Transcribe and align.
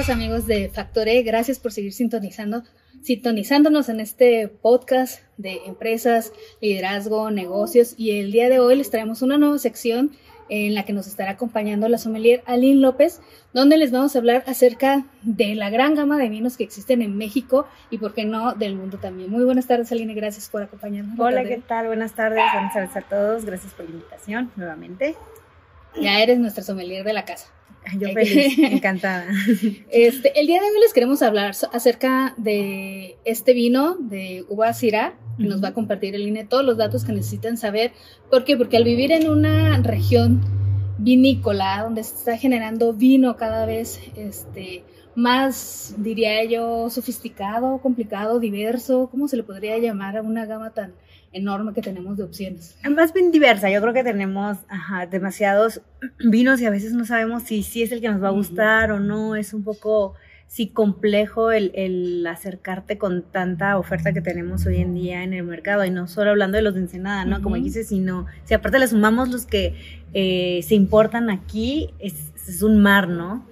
tardes 0.00 0.14
amigos 0.14 0.46
de 0.46 0.70
Factoré, 0.70 1.22
gracias 1.22 1.58
por 1.58 1.72
seguir 1.72 1.92
sintonizando, 1.92 2.62
sintonizándonos 3.02 3.90
en 3.90 4.00
este 4.00 4.48
podcast 4.48 5.20
de 5.36 5.60
empresas, 5.66 6.32
liderazgo, 6.62 7.30
negocios 7.30 7.96
y 7.98 8.18
el 8.18 8.32
día 8.32 8.48
de 8.48 8.60
hoy 8.60 8.76
les 8.76 8.88
traemos 8.88 9.20
una 9.20 9.36
nueva 9.36 9.58
sección 9.58 10.12
en 10.48 10.74
la 10.74 10.86
que 10.86 10.94
nos 10.94 11.06
estará 11.06 11.32
acompañando 11.32 11.86
la 11.86 11.98
sommelier 11.98 12.42
Aline 12.46 12.80
López, 12.80 13.20
donde 13.52 13.76
les 13.76 13.90
vamos 13.90 14.16
a 14.16 14.20
hablar 14.20 14.42
acerca 14.46 15.04
de 15.20 15.54
la 15.54 15.68
gran 15.68 15.94
gama 15.94 16.16
de 16.16 16.30
vinos 16.30 16.56
que 16.56 16.64
existen 16.64 17.02
en 17.02 17.18
México 17.18 17.66
y, 17.90 17.98
por 17.98 18.14
qué 18.14 18.24
no, 18.24 18.54
del 18.54 18.76
mundo 18.76 18.96
también. 18.96 19.30
Muy 19.30 19.44
buenas 19.44 19.66
tardes, 19.66 19.92
Aline, 19.92 20.14
gracias 20.14 20.48
por 20.48 20.62
acompañarnos. 20.62 21.20
Hola, 21.20 21.44
¿qué 21.44 21.58
tal? 21.58 21.88
Buenas 21.88 22.14
tardes, 22.14 22.42
buenas 22.54 22.72
tardes 22.72 22.96
a 22.96 23.02
todos, 23.02 23.44
gracias 23.44 23.74
por 23.74 23.84
la 23.84 23.90
invitación 23.90 24.50
nuevamente. 24.56 25.14
Ya 26.00 26.22
eres 26.22 26.38
nuestra 26.38 26.64
sommelier 26.64 27.04
de 27.04 27.12
la 27.12 27.26
casa. 27.26 27.48
Yo 27.98 28.08
feliz, 28.10 28.58
encantada. 28.58 29.26
Este, 29.90 30.38
el 30.38 30.46
día 30.46 30.60
de 30.60 30.66
hoy 30.66 30.80
les 30.80 30.92
queremos 30.92 31.22
hablar 31.22 31.54
acerca 31.72 32.34
de 32.36 33.16
este 33.24 33.52
vino 33.52 33.96
de 33.96 34.44
uva 34.48 34.72
Syrah, 34.72 35.14
que 35.38 35.44
nos 35.44 35.62
va 35.62 35.68
a 35.68 35.74
compartir 35.74 36.14
el 36.14 36.26
INE 36.26 36.44
todos 36.44 36.64
los 36.64 36.76
datos 36.76 37.04
que 37.04 37.12
necesitan 37.12 37.56
saber. 37.56 37.92
¿Por 38.30 38.44
qué? 38.44 38.56
Porque 38.56 38.76
al 38.76 38.84
vivir 38.84 39.12
en 39.12 39.28
una 39.28 39.80
región 39.82 40.40
vinícola, 40.98 41.82
donde 41.82 42.04
se 42.04 42.14
está 42.14 42.36
generando 42.36 42.92
vino 42.92 43.36
cada 43.36 43.64
vez 43.64 44.00
este, 44.16 44.84
más, 45.14 45.94
diría 45.98 46.44
yo, 46.44 46.90
sofisticado, 46.90 47.78
complicado, 47.78 48.38
diverso, 48.38 49.08
¿cómo 49.10 49.26
se 49.28 49.36
le 49.36 49.42
podría 49.42 49.78
llamar 49.78 50.18
a 50.18 50.22
una 50.22 50.46
gama 50.46 50.70
tan 50.70 50.92
enorme 51.32 51.72
que 51.72 51.82
tenemos 51.82 52.16
de 52.16 52.24
opciones. 52.24 52.76
Más 52.88 53.12
bien 53.12 53.30
diversa, 53.30 53.70
yo 53.70 53.80
creo 53.80 53.94
que 53.94 54.04
tenemos 54.04 54.58
demasiados 55.10 55.80
vinos 56.18 56.60
y 56.60 56.66
a 56.66 56.70
veces 56.70 56.92
no 56.92 57.04
sabemos 57.04 57.44
si, 57.44 57.62
si 57.62 57.82
es 57.82 57.92
el 57.92 58.00
que 58.00 58.08
nos 58.08 58.22
va 58.22 58.28
a 58.28 58.32
gustar 58.32 58.92
o 58.92 59.00
no, 59.00 59.36
es 59.36 59.54
un 59.54 59.62
poco 59.62 60.14
sí 60.50 60.66
complejo 60.66 61.52
el, 61.52 62.26
acercarte 62.26 62.98
con 62.98 63.22
tanta 63.22 63.78
oferta 63.78 64.12
que 64.12 64.20
tenemos 64.20 64.66
hoy 64.66 64.78
en 64.78 64.94
día 64.94 65.22
en 65.22 65.32
el 65.32 65.44
mercado 65.44 65.84
y 65.84 65.90
no 65.90 66.08
solo 66.08 66.30
hablando 66.30 66.56
de 66.56 66.62
los 66.62 66.74
de 66.74 66.80
Ensenada, 66.80 67.24
¿no? 67.24 67.40
Como 67.40 67.54
dices, 67.54 67.86
sino 67.86 68.26
si 68.42 68.54
aparte 68.54 68.80
le 68.80 68.88
sumamos 68.88 69.28
los 69.28 69.46
que 69.46 69.76
eh, 70.12 70.60
se 70.66 70.74
importan 70.74 71.30
aquí, 71.30 71.94
es, 72.00 72.32
es 72.48 72.62
un 72.62 72.82
mar, 72.82 73.08
¿no? 73.08 73.46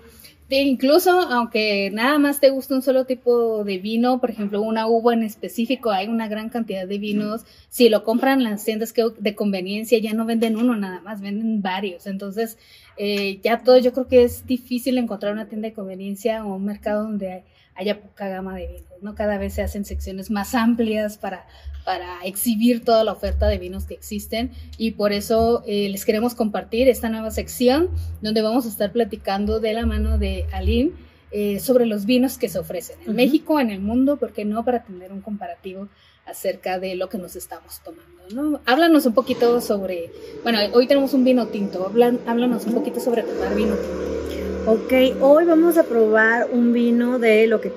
Incluso 0.57 1.11
aunque 1.11 1.91
nada 1.93 2.19
más 2.19 2.41
te 2.41 2.51
gusta 2.51 2.75
un 2.75 2.83
solo 2.83 3.05
tipo 3.05 3.65
de 3.65 3.79
vino, 3.79 4.21
por 4.21 4.31
ejemplo, 4.31 4.63
una 4.63 4.87
uva 4.87 5.13
en 5.13 5.23
específico, 5.23 5.91
hay 5.91 6.09
una 6.09 6.29
gran 6.29 6.49
cantidad 6.49 6.87
de 6.87 6.99
vinos. 6.99 7.45
Si 7.69 7.89
lo 7.89 8.03
compran 8.05 8.43
las 8.43 8.65
tiendas 8.65 8.93
que 8.93 9.05
de 9.19 9.35
conveniencia, 9.35 9.99
ya 9.99 10.15
no 10.15 10.25
venden 10.25 10.57
uno 10.57 10.75
nada 10.77 11.01
más, 11.01 11.21
venden 11.21 11.61
varios. 11.61 12.07
Entonces, 12.07 12.59
eh, 12.97 13.41
ya 13.43 13.63
todo, 13.63 13.79
yo 13.79 13.93
creo 13.93 14.09
que 14.09 14.25
es 14.25 14.47
difícil 14.47 14.99
encontrar 14.99 15.33
una 15.33 15.49
tienda 15.49 15.69
de 15.69 15.75
conveniencia 15.75 16.45
o 16.45 16.57
un 16.57 16.65
mercado 16.65 17.05
donde 17.05 17.45
haya 17.79 18.01
poca 18.01 18.29
gama 18.29 18.57
de 18.57 18.67
vinos, 18.67 19.03
¿no? 19.03 19.15
Cada 19.15 19.39
vez 19.39 19.55
se 19.55 19.63
hacen 19.63 19.85
secciones 19.85 20.31
más 20.31 20.55
amplias 20.55 21.17
para, 21.17 21.47
para 21.85 22.21
exhibir 22.25 22.85
toda 22.85 23.05
la 23.05 23.13
oferta 23.13 23.47
de 23.47 23.57
vinos 23.57 23.85
que 23.85 23.95
existen 23.95 24.51
y 24.77 24.91
por 24.93 25.13
eso 25.13 25.63
eh, 25.65 25.89
les 25.89 26.05
queremos 26.05 26.35
compartir 26.35 26.89
esta 26.89 27.09
nueva 27.09 27.31
sección 27.31 27.89
donde 28.21 28.43
vamos 28.43 28.67
a 28.67 28.69
estar 28.69 28.91
platicando 28.91 29.61
de 29.61 29.75
la 29.75 29.87
mano 29.87 30.19
de 30.19 30.47
Aline 30.53 30.91
eh, 31.31 31.61
sobre 31.61 31.87
los 31.87 32.05
vinos 32.05 32.37
que 32.37 32.49
se 32.49 32.59
ofrecen 32.59 32.97
en 33.07 33.15
México, 33.15 33.61
en 33.61 33.71
el 33.71 33.81
mundo, 33.81 34.17
porque 34.17 34.45
no 34.45 34.65
para 34.65 34.83
tener 34.83 35.13
un 35.13 35.21
comparativo 35.21 35.89
acerca 36.27 36.81
de 36.81 36.97
lo 36.97 37.09
que 37.09 37.19
nos 37.19 37.37
estamos 37.37 37.81
tomando, 37.85 38.23
¿no? 38.35 38.61
Háblanos 38.67 39.07
un 39.07 39.15
poquito 39.15 39.61
sobre, 39.61 40.11
bueno, 40.43 40.59
hoy 40.73 40.89
tenemos 40.89 41.15
un 41.15 41.25
vino 41.25 41.47
tinto, 41.47 41.93
háblanos 42.27 42.67
un 42.67 42.75
poquito 42.75 42.99
sobre 42.99 43.23
tomar 43.23 43.55
vino 43.55 43.77
tinto. 43.77 44.38
Ok, 44.67 44.93
hoy 45.21 45.45
vamos 45.45 45.79
a 45.79 45.85
probar 45.85 46.49
un 46.51 46.73
vino 46.73 47.19
de 47.19 47.47
lo 47.47 47.61
que 47.61 47.73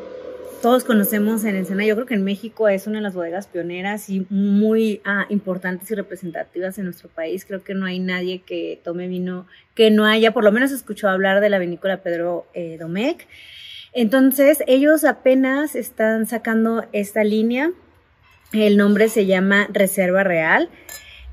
todos 0.61 0.83
conocemos 0.83 1.43
en 1.45 1.55
Ensenada. 1.55 1.87
Yo 1.87 1.95
creo 1.95 2.05
que 2.05 2.13
en 2.13 2.23
México 2.23 2.67
es 2.67 2.85
una 2.85 2.97
de 2.97 3.03
las 3.03 3.15
bodegas 3.15 3.47
pioneras 3.47 4.09
y 4.09 4.25
muy 4.29 5.01
ah, 5.05 5.25
importantes 5.29 5.89
y 5.89 5.95
representativas 5.95 6.77
en 6.77 6.85
nuestro 6.85 7.09
país. 7.09 7.45
Creo 7.45 7.63
que 7.63 7.73
no 7.73 7.85
hay 7.85 7.99
nadie 7.99 8.41
que 8.41 8.79
tome 8.83 9.07
vino 9.07 9.47
que 9.73 9.89
no 9.89 10.05
haya, 10.05 10.31
por 10.33 10.43
lo 10.43 10.51
menos 10.51 10.71
escuchó 10.71 11.09
hablar 11.09 11.39
de 11.39 11.49
la 11.49 11.59
vinícola 11.59 12.03
Pedro 12.03 12.45
eh, 12.53 12.77
Domecq. 12.79 13.25
Entonces, 13.93 14.59
ellos 14.67 15.03
apenas 15.03 15.75
están 15.75 16.27
sacando 16.27 16.85
esta 16.91 17.23
línea. 17.23 17.71
El 18.53 18.77
nombre 18.77 19.09
se 19.09 19.25
llama 19.25 19.67
Reserva 19.71 20.23
Real. 20.23 20.69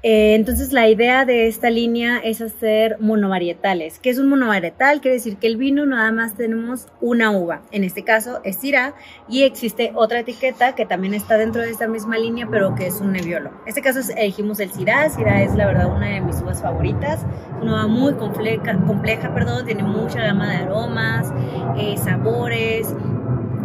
Eh, 0.04 0.36
entonces 0.36 0.72
la 0.72 0.88
idea 0.88 1.24
de 1.24 1.48
esta 1.48 1.70
línea 1.70 2.18
es 2.18 2.40
hacer 2.40 2.98
monovarietales. 3.00 3.98
¿Qué 3.98 4.10
es 4.10 4.18
un 4.18 4.28
monovarietal? 4.28 5.00
Quiere 5.00 5.16
decir 5.16 5.38
que 5.38 5.48
el 5.48 5.56
vino 5.56 5.86
nada 5.86 6.12
más 6.12 6.36
tenemos 6.36 6.86
una 7.00 7.32
uva. 7.32 7.62
En 7.72 7.82
este 7.82 8.04
caso 8.04 8.40
es 8.44 8.58
Syrah 8.58 8.94
y 9.28 9.42
existe 9.42 9.90
otra 9.96 10.20
etiqueta 10.20 10.76
que 10.76 10.86
también 10.86 11.14
está 11.14 11.36
dentro 11.36 11.62
de 11.62 11.70
esta 11.70 11.88
misma 11.88 12.16
línea 12.16 12.46
pero 12.48 12.76
que 12.76 12.86
es 12.86 13.00
un 13.00 13.12
Nebbiolo. 13.12 13.50
En 13.62 13.68
este 13.68 13.82
caso 13.82 13.98
elegimos 14.16 14.60
el 14.60 14.70
Syrah. 14.70 15.10
Syrah 15.10 15.42
es 15.42 15.56
la 15.56 15.66
verdad 15.66 15.92
una 15.92 16.10
de 16.10 16.20
mis 16.20 16.40
uvas 16.42 16.62
favoritas. 16.62 17.26
Una 17.60 17.72
uva 17.72 17.86
muy 17.88 18.14
compleja, 18.14 18.78
compleja 18.86 19.34
perdón, 19.34 19.66
tiene 19.66 19.82
mucha 19.82 20.22
gama 20.22 20.48
de 20.48 20.56
aromas, 20.58 21.32
eh, 21.76 21.96
sabores 21.96 22.94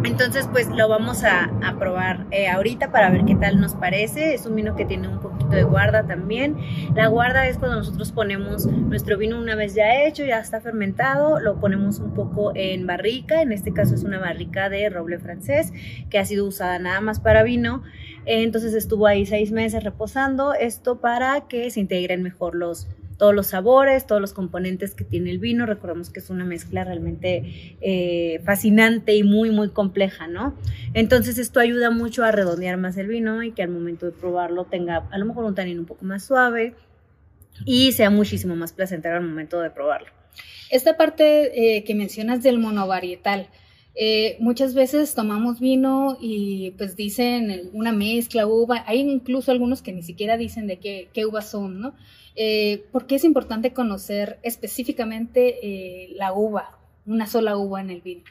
entonces, 0.04 0.48
pues 0.50 0.68
lo 0.68 0.88
vamos 0.88 1.24
a, 1.24 1.50
probar 1.78 2.26
eh, 2.30 2.48
ahorita 2.48 2.92
para 2.92 3.10
ver 3.10 3.24
qué 3.24 3.34
tal 3.34 3.60
nos 3.60 3.74
parece. 3.74 4.34
Es 4.34 4.46
un 4.46 4.54
vino 4.54 4.76
que 4.76 4.84
tiene 4.84 5.08
un 5.08 5.20
poquito 5.20 5.50
de 5.50 5.64
guarda 5.64 6.06
también. 6.06 6.56
La 6.94 7.08
guarda 7.08 7.46
es 7.48 7.58
cuando 7.58 7.78
nosotros 7.78 8.12
ponemos 8.12 8.66
nuestro 8.66 9.18
vino 9.18 9.38
una 9.38 9.54
vez 9.54 9.74
ya 9.74 10.04
hecho, 10.04 10.24
ya 10.24 10.38
está 10.38 10.60
fermentado, 10.60 11.40
lo 11.40 11.58
ponemos 11.60 11.98
un 11.98 12.14
poco 12.14 12.52
en 12.54 12.86
barrica. 12.86 13.42
En 13.42 13.52
este 13.52 13.72
caso 13.72 13.94
es 13.94 14.04
una 14.04 14.18
barrica 14.18 14.68
de 14.68 14.88
roble 14.88 15.18
francés 15.18 15.72
que 16.10 16.18
ha 16.18 16.24
sido 16.24 16.46
usada 16.46 16.78
nada 16.78 17.00
más 17.00 17.20
para 17.20 17.42
vino. 17.42 17.82
Entonces 18.26 18.74
estuvo 18.74 19.06
ahí 19.06 19.26
seis 19.26 19.52
meses 19.52 19.82
reposando 19.84 20.54
esto 20.54 21.00
para 21.00 21.42
que 21.48 21.70
se 21.70 21.80
integren 21.80 22.22
mejor 22.22 22.54
los, 22.54 22.88
todos 23.18 23.34
los 23.34 23.48
sabores, 23.48 24.06
todos 24.06 24.20
los 24.20 24.32
componentes 24.32 24.94
que 24.94 25.04
tiene 25.04 25.30
el 25.30 25.38
vino. 25.38 25.66
Recordemos 25.66 26.10
que 26.10 26.20
es 26.20 26.30
una 26.30 26.44
mezcla 26.44 26.84
realmente 26.84 27.76
eh, 27.80 28.40
fascinante 28.44 29.14
y 29.14 29.22
muy, 29.22 29.50
muy 29.50 29.70
compleja, 29.70 30.26
¿no? 30.26 30.54
Entonces 30.94 31.38
esto 31.38 31.60
ayuda 31.60 31.90
mucho 31.90 32.24
a 32.24 32.32
redondear 32.32 32.76
más 32.76 32.96
el 32.96 33.08
vino 33.08 33.42
y 33.42 33.52
que 33.52 33.62
al 33.62 33.70
momento 33.70 34.06
de 34.06 34.12
probarlo 34.12 34.64
tenga 34.64 35.08
a 35.10 35.18
lo 35.18 35.26
mejor 35.26 35.44
un 35.44 35.54
tanino 35.54 35.80
un 35.80 35.86
poco 35.86 36.04
más 36.04 36.24
suave 36.24 36.74
y 37.64 37.92
sea 37.92 38.10
muchísimo 38.10 38.56
más 38.56 38.72
placentero 38.72 39.16
al 39.16 39.22
momento 39.26 39.60
de 39.60 39.70
probarlo. 39.70 40.08
Esta 40.70 40.96
parte 40.96 41.76
eh, 41.76 41.84
que 41.84 41.94
mencionas 41.94 42.42
del 42.42 42.58
monovarietal, 42.58 43.48
eh, 43.96 44.36
muchas 44.40 44.74
veces 44.74 45.14
tomamos 45.14 45.60
vino 45.60 46.18
y 46.20 46.72
pues 46.72 46.96
dicen 46.96 47.70
una 47.72 47.92
mezcla, 47.92 48.46
uva, 48.46 48.82
hay 48.88 48.98
incluso 48.98 49.52
algunos 49.52 49.82
que 49.82 49.92
ni 49.92 50.02
siquiera 50.02 50.36
dicen 50.36 50.66
de 50.66 50.80
qué, 50.80 51.10
qué 51.12 51.24
uvas 51.24 51.48
son, 51.48 51.80
¿no? 51.80 51.94
Eh, 52.36 52.84
¿Por 52.90 53.06
qué 53.06 53.16
es 53.16 53.24
importante 53.24 53.72
conocer 53.72 54.38
específicamente 54.42 55.58
eh, 55.62 56.14
la 56.16 56.32
uva, 56.32 56.78
una 57.06 57.26
sola 57.26 57.56
uva 57.56 57.80
en 57.80 57.90
el 57.90 58.00
vino? 58.00 58.24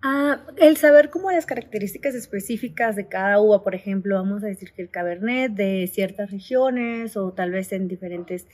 Ah, 0.00 0.42
el 0.56 0.76
saber 0.76 1.10
cómo 1.10 1.30
las 1.32 1.44
características 1.44 2.14
específicas 2.14 2.94
de 2.94 3.08
cada 3.08 3.40
uva, 3.40 3.64
por 3.64 3.74
ejemplo, 3.74 4.14
vamos 4.14 4.44
a 4.44 4.46
decir 4.46 4.72
que 4.72 4.82
el 4.82 4.90
cabernet 4.90 5.52
de 5.52 5.90
ciertas 5.92 6.30
regiones 6.30 7.16
o 7.16 7.32
tal 7.32 7.50
vez 7.50 7.72
en 7.72 7.88
diferentes 7.88 8.46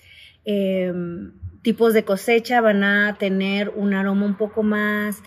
em, 0.47 1.33
tipos 1.61 1.93
de 1.93 2.05
cosecha 2.05 2.63
van 2.63 2.83
a 2.83 3.17
tener 3.19 3.71
un 3.71 3.93
aroma 3.93 4.25
un 4.25 4.39
poco 4.39 4.63
más 4.63 5.23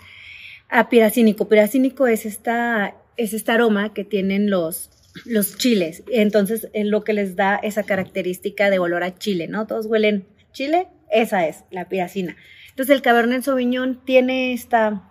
apiracínico. 0.68 1.48
Piracínico 1.48 2.08
es 2.08 2.26
esta, 2.26 2.96
es 3.16 3.32
este 3.32 3.52
aroma 3.52 3.94
que 3.94 4.04
tienen 4.04 4.50
los, 4.50 4.90
los 5.24 5.56
chiles. 5.56 6.02
Entonces, 6.10 6.68
es 6.72 6.86
lo 6.86 7.04
que 7.04 7.12
les 7.12 7.36
da 7.36 7.56
esa 7.56 7.82
característica 7.82 8.70
de 8.70 8.78
olor 8.78 9.02
a 9.02 9.16
chile, 9.18 9.48
¿no? 9.48 9.66
Todos 9.66 9.86
huelen 9.86 10.26
chile, 10.52 10.88
esa 11.10 11.46
es 11.46 11.64
la 11.70 11.88
piracina. 11.88 12.36
Entonces, 12.70 12.94
el 12.94 13.02
Cabernet 13.02 13.42
Sauvignon 13.42 14.04
tiene 14.04 14.52
esta, 14.52 15.10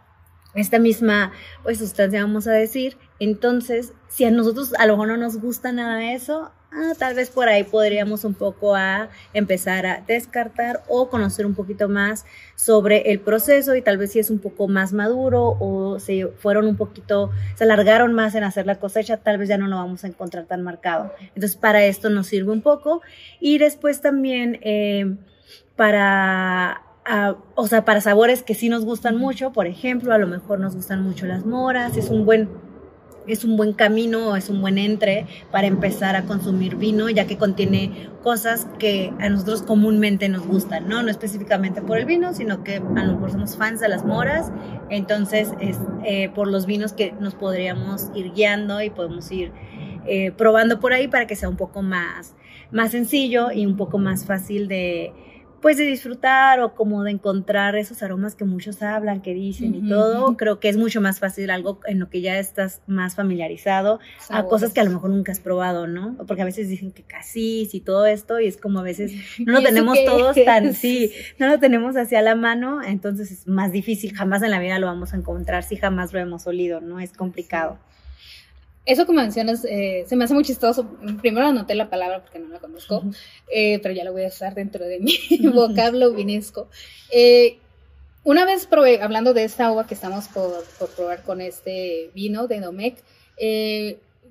esta 0.56 0.80
misma 0.80 1.32
pues, 1.64 1.80
sustancia, 1.80 2.22
vamos 2.22 2.48
a 2.48 2.52
decir. 2.52 2.98
Entonces, 3.20 3.94
si 4.10 4.26
a 4.26 4.32
nosotros 4.32 4.74
a 4.78 4.86
lo 4.86 4.94
mejor 4.94 5.10
no 5.10 5.18
nos 5.18 5.38
gusta 5.38 5.72
nada 5.72 6.14
eso, 6.14 6.52
ah, 6.78 6.94
tal 6.98 7.16
vez 7.16 7.30
por 7.30 7.50
ahí 7.50 7.64
podríamos 7.64 8.24
un 8.24 8.34
poco 8.34 8.76
a 8.76 9.10
empezar 9.34 9.86
a 9.86 10.04
descartar 10.08 10.84
o 10.88 11.10
conocer 11.10 11.46
un 11.46 11.56
poquito 11.56 11.90
más 11.90 12.26
sobre 12.56 13.12
el 13.12 13.20
proceso 13.20 13.76
y 13.76 13.82
tal 13.82 13.98
vez 13.98 14.12
si 14.12 14.20
es 14.20 14.30
un 14.30 14.40
poco 14.40 14.68
más 14.68 14.94
maduro 14.94 15.58
o 15.60 16.00
se 16.00 16.28
fueron 16.38 16.68
un 16.68 16.78
poquito, 16.78 17.32
se 17.56 17.64
alargaron 17.64 18.14
más 18.14 18.36
en 18.36 18.44
hacer 18.44 18.66
la 18.66 18.80
cosecha, 18.80 19.18
tal 19.18 19.38
vez 19.38 19.50
ya 19.50 19.58
no 19.58 19.68
lo 19.68 19.76
vamos 19.76 20.04
a 20.04 20.08
encontrar 20.08 20.46
tan 20.46 20.62
marcado. 20.64 21.14
Entonces 21.36 21.56
para 21.56 21.84
esto 21.84 22.10
nos 22.10 22.28
sirve 22.28 22.52
un 22.52 22.62
poco 22.62 23.02
y 23.40 23.58
después 23.58 24.02
también 24.02 24.60
eh, 24.62 25.16
para 25.76 26.84
o 27.56 27.68
sea, 27.68 27.86
para 27.86 28.02
sabores 28.02 28.44
que 28.44 28.54
sí 28.54 28.70
nos 28.70 28.84
gustan 28.84 29.16
mucho, 29.16 29.54
por 29.54 29.66
ejemplo, 29.66 30.14
a 30.14 30.18
lo 30.18 30.28
mejor 30.28 30.60
nos 30.60 30.76
gustan 30.76 31.02
mucho 31.04 31.26
las 31.26 31.46
moras, 31.46 31.96
es 31.96 32.10
un 32.10 32.26
buen 32.26 32.50
es 33.28 33.44
un 33.44 33.58
buen 33.58 33.74
camino, 33.74 34.36
es 34.36 34.50
un 34.50 34.62
buen 34.62 34.78
entre 34.78 35.26
para 35.52 35.68
empezar 35.68 36.16
a 36.16 36.24
consumir 36.24 36.76
vino, 36.76 37.10
ya 37.10 37.28
que 37.28 37.38
contiene 37.38 38.10
cosas 38.24 38.68
que 38.80 39.14
a 39.20 39.30
nosotros 39.30 39.62
comúnmente 39.62 40.30
nos 40.30 40.46
gustan, 40.48 40.88
¿no? 40.88 41.04
No 41.04 41.10
específicamente 41.10 41.82
por 41.82 41.98
el 41.98 42.06
vino, 42.06 42.34
sino 42.34 42.64
que 42.64 42.78
a 42.78 43.04
lo 43.04 43.14
mejor 43.14 43.32
somos 43.32 43.56
fans 43.56 43.80
de 43.80 43.90
las 43.90 44.06
moras, 44.06 44.52
entonces 44.90 45.50
es 45.60 45.78
eh, 46.06 46.30
por 46.34 46.48
los 46.48 46.66
vinos 46.66 46.94
que 46.94 47.14
nos 47.20 47.36
podríamos 47.36 48.12
ir 48.16 48.34
guiando 48.34 48.82
y 48.82 48.90
podemos 48.90 49.32
ir 49.32 49.52
eh, 50.08 50.32
probando 50.32 50.80
por 50.80 50.94
ahí 50.94 51.08
para 51.08 51.28
que 51.28 51.36
sea 51.36 51.50
un 51.50 51.58
poco 51.58 51.82
más, 51.82 52.36
más 52.72 52.92
sencillo 52.92 53.52
y 53.52 53.66
un 53.66 53.76
poco 53.76 53.98
más 53.98 54.26
fácil 54.26 54.68
de 54.68 55.14
pues 55.62 55.78
de 55.78 55.84
disfrutar 55.84 56.60
o 56.60 56.76
como 56.76 57.04
de 57.04 57.12
encontrar 57.12 57.76
esos 57.76 58.04
aromas 58.04 58.36
que 58.36 58.46
muchos 58.46 58.82
hablan, 58.82 59.22
que 59.22 59.34
dicen 59.34 59.76
y 59.76 59.88
todo, 59.88 60.38
creo 60.38 60.60
que 60.60 60.70
es 60.70 60.78
mucho 60.78 61.02
más 61.02 61.20
fácil 61.20 61.50
algo 61.50 61.80
en 61.86 62.00
lo 62.00 62.10
que 62.10 62.22
ya 62.22 62.38
estás 62.38 62.82
más 62.88 63.16
familiarizado 63.16 64.00
a 64.30 64.44
cosas 64.44 64.74
que 64.74 64.80
a 64.80 64.84
lo 64.84 64.92
mejor 64.92 65.10
nunca 65.10 65.32
has 65.32 65.40
probado, 65.40 65.88
¿no? 65.88 66.16
Porque 66.28 66.42
a 66.42 66.46
veces 66.46 66.70
dicen 66.70 66.92
que 66.92 67.04
casi 67.04 67.68
y 67.72 67.80
todo 67.82 68.06
esto 68.06 68.40
y 68.40 68.48
es 68.48 68.58
como 68.58 68.80
a 68.80 68.84
veces 68.84 69.12
no 69.46 69.54
lo 69.54 69.62
tenemos 69.62 69.98
todos 70.06 70.36
tan, 70.46 70.74
sí, 70.74 71.12
no 71.40 71.48
lo 71.48 71.60
tenemos 71.60 71.96
hacia 71.96 72.22
la 72.22 72.36
mano, 72.36 72.82
entonces 72.84 73.32
es 73.32 73.48
más 73.48 73.72
difícil, 73.72 74.16
jamás 74.16 74.44
en 74.44 74.52
la 74.52 74.60
vida 74.60 74.80
lo 74.80 74.88
vamos 74.88 75.14
a 75.14 75.18
encontrar 75.18 75.64
si 75.64 75.76
jamás 75.78 76.14
lo 76.14 76.20
hemos 76.20 76.48
olido, 76.48 76.82
¿no? 76.82 77.00
Es 77.00 77.14
complicado. 77.14 77.80
Eso 78.88 79.06
que 79.06 79.12
mencionas 79.12 79.66
eh, 79.66 80.06
se 80.08 80.16
me 80.16 80.24
hace 80.24 80.34
muy 80.34 80.46
chistoso. 80.46 80.88
Primero 81.22 81.46
anoté 81.46 81.76
la 81.76 81.90
palabra 81.90 82.22
porque 82.22 82.40
no 82.40 82.48
la 82.48 82.60
conozco, 82.60 83.04
eh, 83.54 83.80
pero 83.84 83.94
ya 83.94 84.06
lo 84.06 84.14
voy 84.14 84.24
a 84.24 84.30
usar 84.30 84.56
dentro 84.56 84.86
de 84.86 85.02
mi 85.02 85.14
vocablo 85.54 86.14
vinesco. 86.14 86.70
Eh, 87.12 87.58
una 88.24 88.46
vez 88.46 88.66
probé, 88.66 89.02
hablando 89.02 89.34
de 89.34 89.44
esta 89.44 89.70
uva 89.74 89.86
que 89.86 89.94
estamos 89.94 90.30
por, 90.30 90.64
probar 90.96 91.22
con 91.24 91.42
este 91.42 92.12
vino 92.16 92.48
de 92.48 92.62
Domecq, 92.62 93.04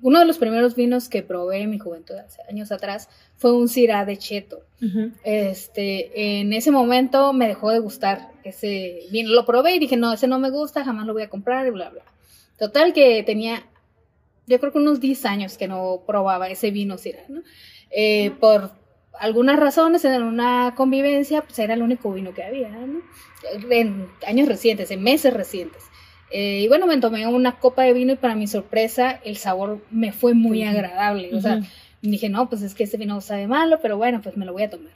uno 0.01 0.19
de 0.19 0.25
los 0.25 0.39
primeros 0.39 0.75
vinos 0.75 1.07
que 1.07 1.21
probé 1.21 1.61
en 1.61 1.69
mi 1.69 1.77
juventud 1.77 2.15
hace 2.15 2.41
años 2.49 2.71
atrás 2.71 3.09
fue 3.35 3.53
un 3.53 3.69
Syrah 3.69 4.05
de 4.05 4.17
Cheto. 4.17 4.63
Este, 5.23 6.39
en 6.39 6.51
ese 6.53 6.71
momento 6.71 7.31
me 7.31 7.47
dejó 7.47 7.69
de 7.69 7.77
gustar 7.77 8.31
ese 8.43 9.01
vino. 9.11 9.29
Lo 9.29 9.45
probé 9.45 9.75
y 9.75 9.79
dije, 9.79 9.97
no, 9.97 10.13
ese 10.13 10.27
no 10.27 10.39
me 10.39 10.49
gusta, 10.49 10.83
jamás 10.83 11.05
lo 11.05 11.13
voy 11.13 11.23
a 11.23 11.29
comprar 11.29 11.67
y 11.67 11.69
bla, 11.69 11.89
bla. 11.89 12.03
Total 12.57 12.91
que 12.91 13.21
tenía 13.21 13.63
yo 14.47 14.59
creo 14.59 14.71
que 14.71 14.79
unos 14.79 14.99
10 14.99 15.25
años 15.25 15.57
que 15.57 15.67
no 15.67 16.01
probaba 16.07 16.49
ese 16.49 16.71
vino 16.71 16.97
Syrah, 16.97 17.25
¿no? 17.27 17.41
Eh, 17.91 18.31
por 18.39 18.71
algunas 19.19 19.59
razones, 19.59 20.05
en 20.05 20.23
una 20.23 20.73
convivencia, 20.75 21.41
pues 21.41 21.59
era 21.59 21.73
el 21.73 21.81
único 21.81 22.11
vino 22.13 22.33
que 22.33 22.43
había, 22.43 22.69
¿no? 22.69 23.01
En 23.69 24.07
años 24.25 24.47
recientes, 24.47 24.89
en 24.91 25.03
meses 25.03 25.33
recientes. 25.33 25.83
Eh, 26.31 26.61
y 26.63 26.67
bueno, 26.67 26.87
me 26.87 26.97
tomé 26.97 27.25
una 27.27 27.59
copa 27.59 27.83
de 27.83 27.93
vino 27.93 28.13
y 28.13 28.17
para 28.17 28.35
mi 28.35 28.47
sorpresa 28.47 29.19
el 29.23 29.37
sabor 29.37 29.81
me 29.91 30.11
fue 30.11 30.33
muy 30.33 30.63
agradable. 30.63 31.33
O 31.35 31.41
sea, 31.41 31.61
dije, 32.01 32.29
no, 32.29 32.49
pues 32.49 32.61
es 32.61 32.73
que 32.73 32.83
este 32.83 32.97
vino 32.97 33.19
sabe 33.21 33.47
malo, 33.47 33.79
pero 33.81 33.97
bueno, 33.97 34.21
pues 34.21 34.37
me 34.37 34.45
lo 34.45 34.53
voy 34.53 34.63
a 34.63 34.69
tomar. 34.69 34.91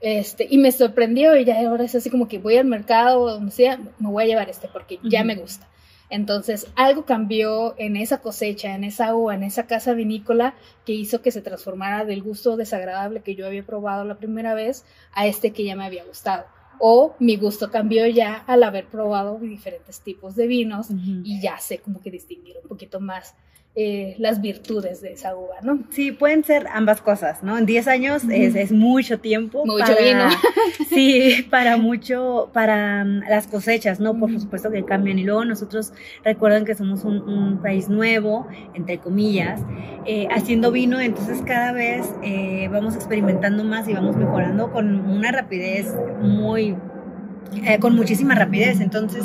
Este, 0.00 0.46
y 0.50 0.58
me 0.58 0.70
sorprendió 0.70 1.36
y 1.36 1.44
ya 1.44 1.58
ahora 1.66 1.84
es 1.84 1.94
así 1.94 2.10
como 2.10 2.28
que 2.28 2.38
voy 2.38 2.56
al 2.56 2.66
mercado 2.66 3.20
o 3.20 3.30
donde 3.30 3.50
sea, 3.50 3.78
me 3.98 4.08
voy 4.10 4.24
a 4.24 4.26
llevar 4.26 4.50
este 4.50 4.68
porque 4.68 4.98
ya 5.02 5.24
me 5.24 5.34
gusta. 5.34 5.66
Entonces, 6.10 6.66
algo 6.76 7.04
cambió 7.04 7.74
en 7.78 7.96
esa 7.96 8.18
cosecha, 8.18 8.74
en 8.74 8.84
esa 8.84 9.14
uva, 9.14 9.34
en 9.34 9.42
esa 9.42 9.66
casa 9.66 9.94
vinícola, 9.94 10.54
que 10.84 10.92
hizo 10.92 11.22
que 11.22 11.30
se 11.30 11.42
transformara 11.42 12.04
del 12.04 12.22
gusto 12.22 12.56
desagradable 12.56 13.22
que 13.22 13.34
yo 13.34 13.46
había 13.46 13.64
probado 13.64 14.04
la 14.04 14.16
primera 14.16 14.54
vez 14.54 14.84
a 15.12 15.26
este 15.26 15.52
que 15.52 15.64
ya 15.64 15.76
me 15.76 15.84
había 15.84 16.04
gustado. 16.04 16.44
O 16.78 17.14
mi 17.20 17.36
gusto 17.36 17.70
cambió 17.70 18.06
ya 18.06 18.44
al 18.46 18.62
haber 18.62 18.86
probado 18.86 19.38
diferentes 19.38 20.00
tipos 20.00 20.34
de 20.34 20.46
vinos 20.46 20.88
y 20.90 21.40
ya 21.40 21.58
sé 21.58 21.78
como 21.78 22.00
que 22.00 22.10
distinguir 22.10 22.56
un 22.62 22.68
poquito 22.68 23.00
más 23.00 23.34
eh, 23.76 24.14
las 24.18 24.40
virtudes 24.40 25.00
de 25.00 25.14
esa 25.14 25.34
uva, 25.34 25.56
¿no? 25.62 25.80
Sí, 25.90 26.12
pueden 26.12 26.44
ser 26.44 26.68
ambas 26.72 27.00
cosas, 27.00 27.42
¿no? 27.42 27.58
En 27.58 27.66
10 27.66 27.88
años 27.88 28.22
es, 28.30 28.70
mucho 28.70 29.18
tiempo. 29.18 29.66
Mucho 29.66 29.96
vino. 30.00 30.28
sí, 30.90 31.44
para 31.50 31.76
mucho, 31.76 32.50
para 32.52 33.04
mm, 33.04 33.22
las 33.28 33.48
cosechas, 33.48 33.98
¿no? 33.98 34.16
Por 34.16 34.30
supuesto 34.38 34.70
que 34.70 34.84
cambian. 34.84 35.18
Y 35.18 35.24
luego 35.24 35.44
nosotros 35.44 35.92
recuerden 36.22 36.64
que 36.64 36.76
somos 36.76 37.02
un, 37.02 37.58
país 37.64 37.88
nuevo, 37.88 38.46
entre 38.74 38.98
comillas, 38.98 39.60
eh, 40.06 40.28
haciendo 40.30 40.70
vino, 40.70 41.00
entonces 41.00 41.42
cada 41.44 41.72
vez 41.72 42.06
eh, 42.22 42.68
vamos 42.70 42.94
experimentando 42.94 43.64
más 43.64 43.88
y 43.88 43.94
vamos 43.94 44.14
mejorando 44.14 44.70
con 44.70 45.00
una 45.00 45.32
rapidez 45.32 45.92
muy, 46.20 46.76
con 47.80 47.96
muchísima 47.96 48.36
rapidez. 48.36 48.80
Entonces, 48.80 49.24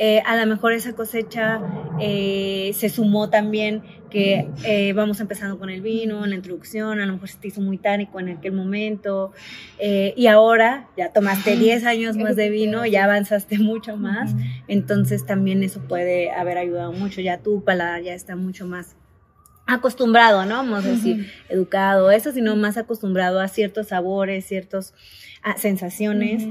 eh, 0.00 0.22
a 0.24 0.36
lo 0.36 0.46
mejor 0.46 0.72
esa 0.74 0.92
cosecha 0.92 1.60
eh, 1.98 2.70
se 2.74 2.88
sumó 2.88 3.30
también 3.30 3.82
que 4.10 4.48
eh, 4.64 4.92
vamos 4.92 5.18
empezando 5.18 5.58
con 5.58 5.70
el 5.70 5.82
vino, 5.82 6.22
en 6.22 6.30
la 6.30 6.36
introducción, 6.36 7.00
a 7.00 7.04
lo 7.04 7.14
mejor 7.14 7.28
se 7.28 7.38
te 7.38 7.48
hizo 7.48 7.60
muy 7.60 7.78
tánico 7.78 8.20
en 8.20 8.28
aquel 8.28 8.52
momento, 8.52 9.32
y 9.80 10.26
ahora 10.28 10.88
ya 10.96 11.12
tomaste 11.12 11.56
10 11.56 11.84
años 11.84 12.16
más 12.16 12.36
de 12.36 12.48
vino, 12.48 12.86
ya 12.86 13.04
avanzaste 13.04 13.58
mucho 13.58 13.96
más, 13.96 14.34
entonces 14.68 15.26
también 15.26 15.64
eso 15.64 15.80
puede 15.80 16.30
haber 16.30 16.58
ayudado 16.58 16.92
mucho, 16.92 17.20
ya 17.20 17.38
tu 17.38 17.64
paladar 17.64 18.02
ya 18.02 18.14
está 18.14 18.36
mucho 18.36 18.66
más 18.66 18.96
acostumbrado, 19.66 20.46
¿no? 20.46 20.58
Vamos 20.58 20.86
a 20.86 20.88
decir, 20.88 21.30
educado, 21.48 22.10
eso, 22.12 22.32
sino 22.32 22.54
más 22.56 22.78
acostumbrado 22.78 23.40
a 23.40 23.48
ciertos 23.48 23.88
sabores, 23.88 24.46
ciertas 24.46 24.94
ah, 25.42 25.56
sensaciones 25.58 26.44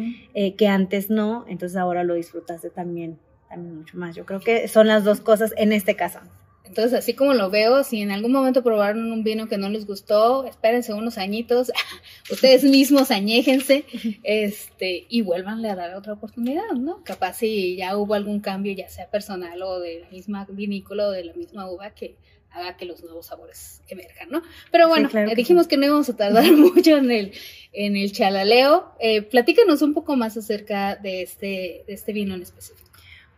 que 0.58 0.68
antes 0.68 1.10
no, 1.10 1.46
entonces 1.48 1.78
ahora 1.78 2.04
lo 2.04 2.14
disfrutaste 2.14 2.70
también 2.70 3.18
también 3.50 3.78
mucho 3.78 3.98
más. 3.98 4.16
Yo 4.16 4.26
creo 4.26 4.40
que 4.40 4.68
son 4.68 4.88
las 4.88 5.04
dos 5.04 5.22
cosas 5.22 5.54
en 5.58 5.72
este 5.74 5.96
caso. 5.96 6.20
Entonces, 6.68 7.00
así 7.00 7.14
como 7.14 7.34
lo 7.34 7.50
veo, 7.50 7.84
si 7.84 8.02
en 8.02 8.12
algún 8.12 8.32
momento 8.32 8.62
probaron 8.62 9.12
un 9.12 9.24
vino 9.24 9.48
que 9.48 9.58
no 9.58 9.70
les 9.70 9.86
gustó, 9.86 10.46
espérense 10.46 10.94
unos 10.94 11.18
añitos, 11.18 11.72
ustedes 12.30 12.64
mismos 12.64 13.10
añéjense, 13.10 13.86
este, 14.24 15.06
y 15.10 15.22
vuélvanle 15.22 15.70
a 15.70 15.76
dar 15.76 15.96
otra 15.96 16.14
oportunidad, 16.14 16.72
¿no? 16.78 17.04
Capaz 17.04 17.38
si 17.38 17.78
ya 17.78 17.96
hubo 17.98 18.14
algún 18.14 18.42
cambio, 18.42 18.74
ya 18.74 18.90
sea 18.90 19.10
personal 19.10 19.62
o 19.62 19.80
de 19.80 20.02
la 20.02 20.10
misma 20.10 20.46
vinícola 20.50 21.08
o 21.08 21.12
de 21.12 21.24
la 21.24 21.34
misma 21.34 21.70
uva, 21.70 21.92
que 21.92 22.16
haga 22.52 22.76
que 22.76 22.86
los 22.86 23.04
nuevos 23.04 23.28
sabores 23.28 23.82
emerjan, 23.88 24.30
¿no? 24.30 24.42
Pero 24.72 24.88
bueno, 24.88 25.10
dijimos 25.36 25.68
que... 25.68 25.78
no 25.78 25.86
íbamos 25.86 26.10
a 26.10 26.16
tardar 26.16 26.52
mucho 26.52 26.98
en 26.98 27.12
el, 27.12 27.32
en 27.72 27.96
el 27.96 28.12
chalaleo. 28.12 28.94
Eh, 29.00 29.22
platícanos 29.22 29.82
un 29.82 29.94
poco 29.94 30.16
más 30.16 30.38
acerca 30.38 30.96
de 30.96 31.22
este, 31.22 31.84
de 31.88 31.94
este 31.94 32.14
vino 32.14 32.36
en 32.36 32.42
específico. 32.42 32.87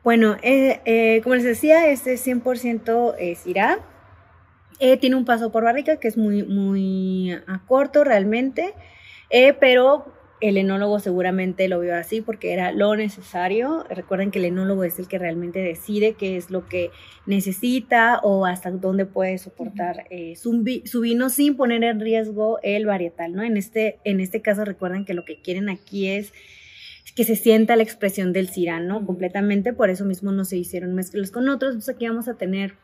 Bueno, 0.03 0.37
eh, 0.43 0.79
eh, 0.85 1.19
como 1.23 1.35
les 1.35 1.43
decía, 1.43 1.89
este 1.89 2.17
100% 2.17 3.15
es 3.19 3.45
irá. 3.45 3.79
Eh, 4.79 4.95
tiene 4.97 5.17
un 5.17 5.25
paso 5.25 5.51
por 5.51 5.65
barrica 5.65 5.97
que 5.97 6.07
es 6.07 6.17
muy, 6.17 6.43
muy 6.43 7.31
a 7.47 7.61
corto 7.67 8.05
realmente, 8.05 8.73
pero 9.59 10.05
el 10.39 10.57
enólogo 10.57 10.99
seguramente 10.99 11.67
lo 11.67 11.81
vio 11.81 11.97
así 11.97 12.21
porque 12.21 12.53
era 12.53 12.71
lo 12.71 12.95
necesario. 12.95 13.85
Recuerden 13.89 14.31
que 14.31 14.39
el 14.39 14.45
enólogo 14.45 14.85
es 14.85 14.97
el 14.97 15.09
que 15.09 15.19
realmente 15.19 15.59
decide 15.59 16.13
qué 16.13 16.37
es 16.37 16.49
lo 16.49 16.65
que 16.69 16.91
necesita 17.25 18.19
o 18.23 18.45
hasta 18.45 18.71
dónde 18.71 19.05
puede 19.05 19.37
soportar 19.37 20.05
su, 20.37 20.63
su, 20.85 21.01
vino 21.01 21.29
sin 21.29 21.57
poner 21.57 21.83
en 21.83 21.99
riesgo 21.99 22.59
el 22.63 22.85
varietal, 22.85 23.33
¿no? 23.33 23.43
En 23.43 23.57
este, 23.57 23.99
en 24.05 24.21
este 24.21 24.41
caso 24.41 24.63
recuerden 24.63 25.03
que 25.03 25.13
lo 25.13 25.25
que 25.25 25.41
quieren 25.41 25.67
aquí 25.67 26.07
es 26.07 26.31
que 27.15 27.23
se 27.23 27.35
sienta 27.35 27.75
la 27.75 27.83
expresión 27.83 28.33
del 28.33 28.49
cirano 28.49 29.05
completamente, 29.05 29.73
por 29.73 29.89
eso 29.89 30.05
mismo 30.05 30.31
no 30.31 30.45
se 30.45 30.57
hicieron 30.57 30.93
mezclas 30.95 31.31
con 31.31 31.49
otros, 31.49 31.71
entonces 31.71 31.95
aquí 31.95 32.07
vamos 32.07 32.27
a 32.27 32.35
tener 32.35 32.75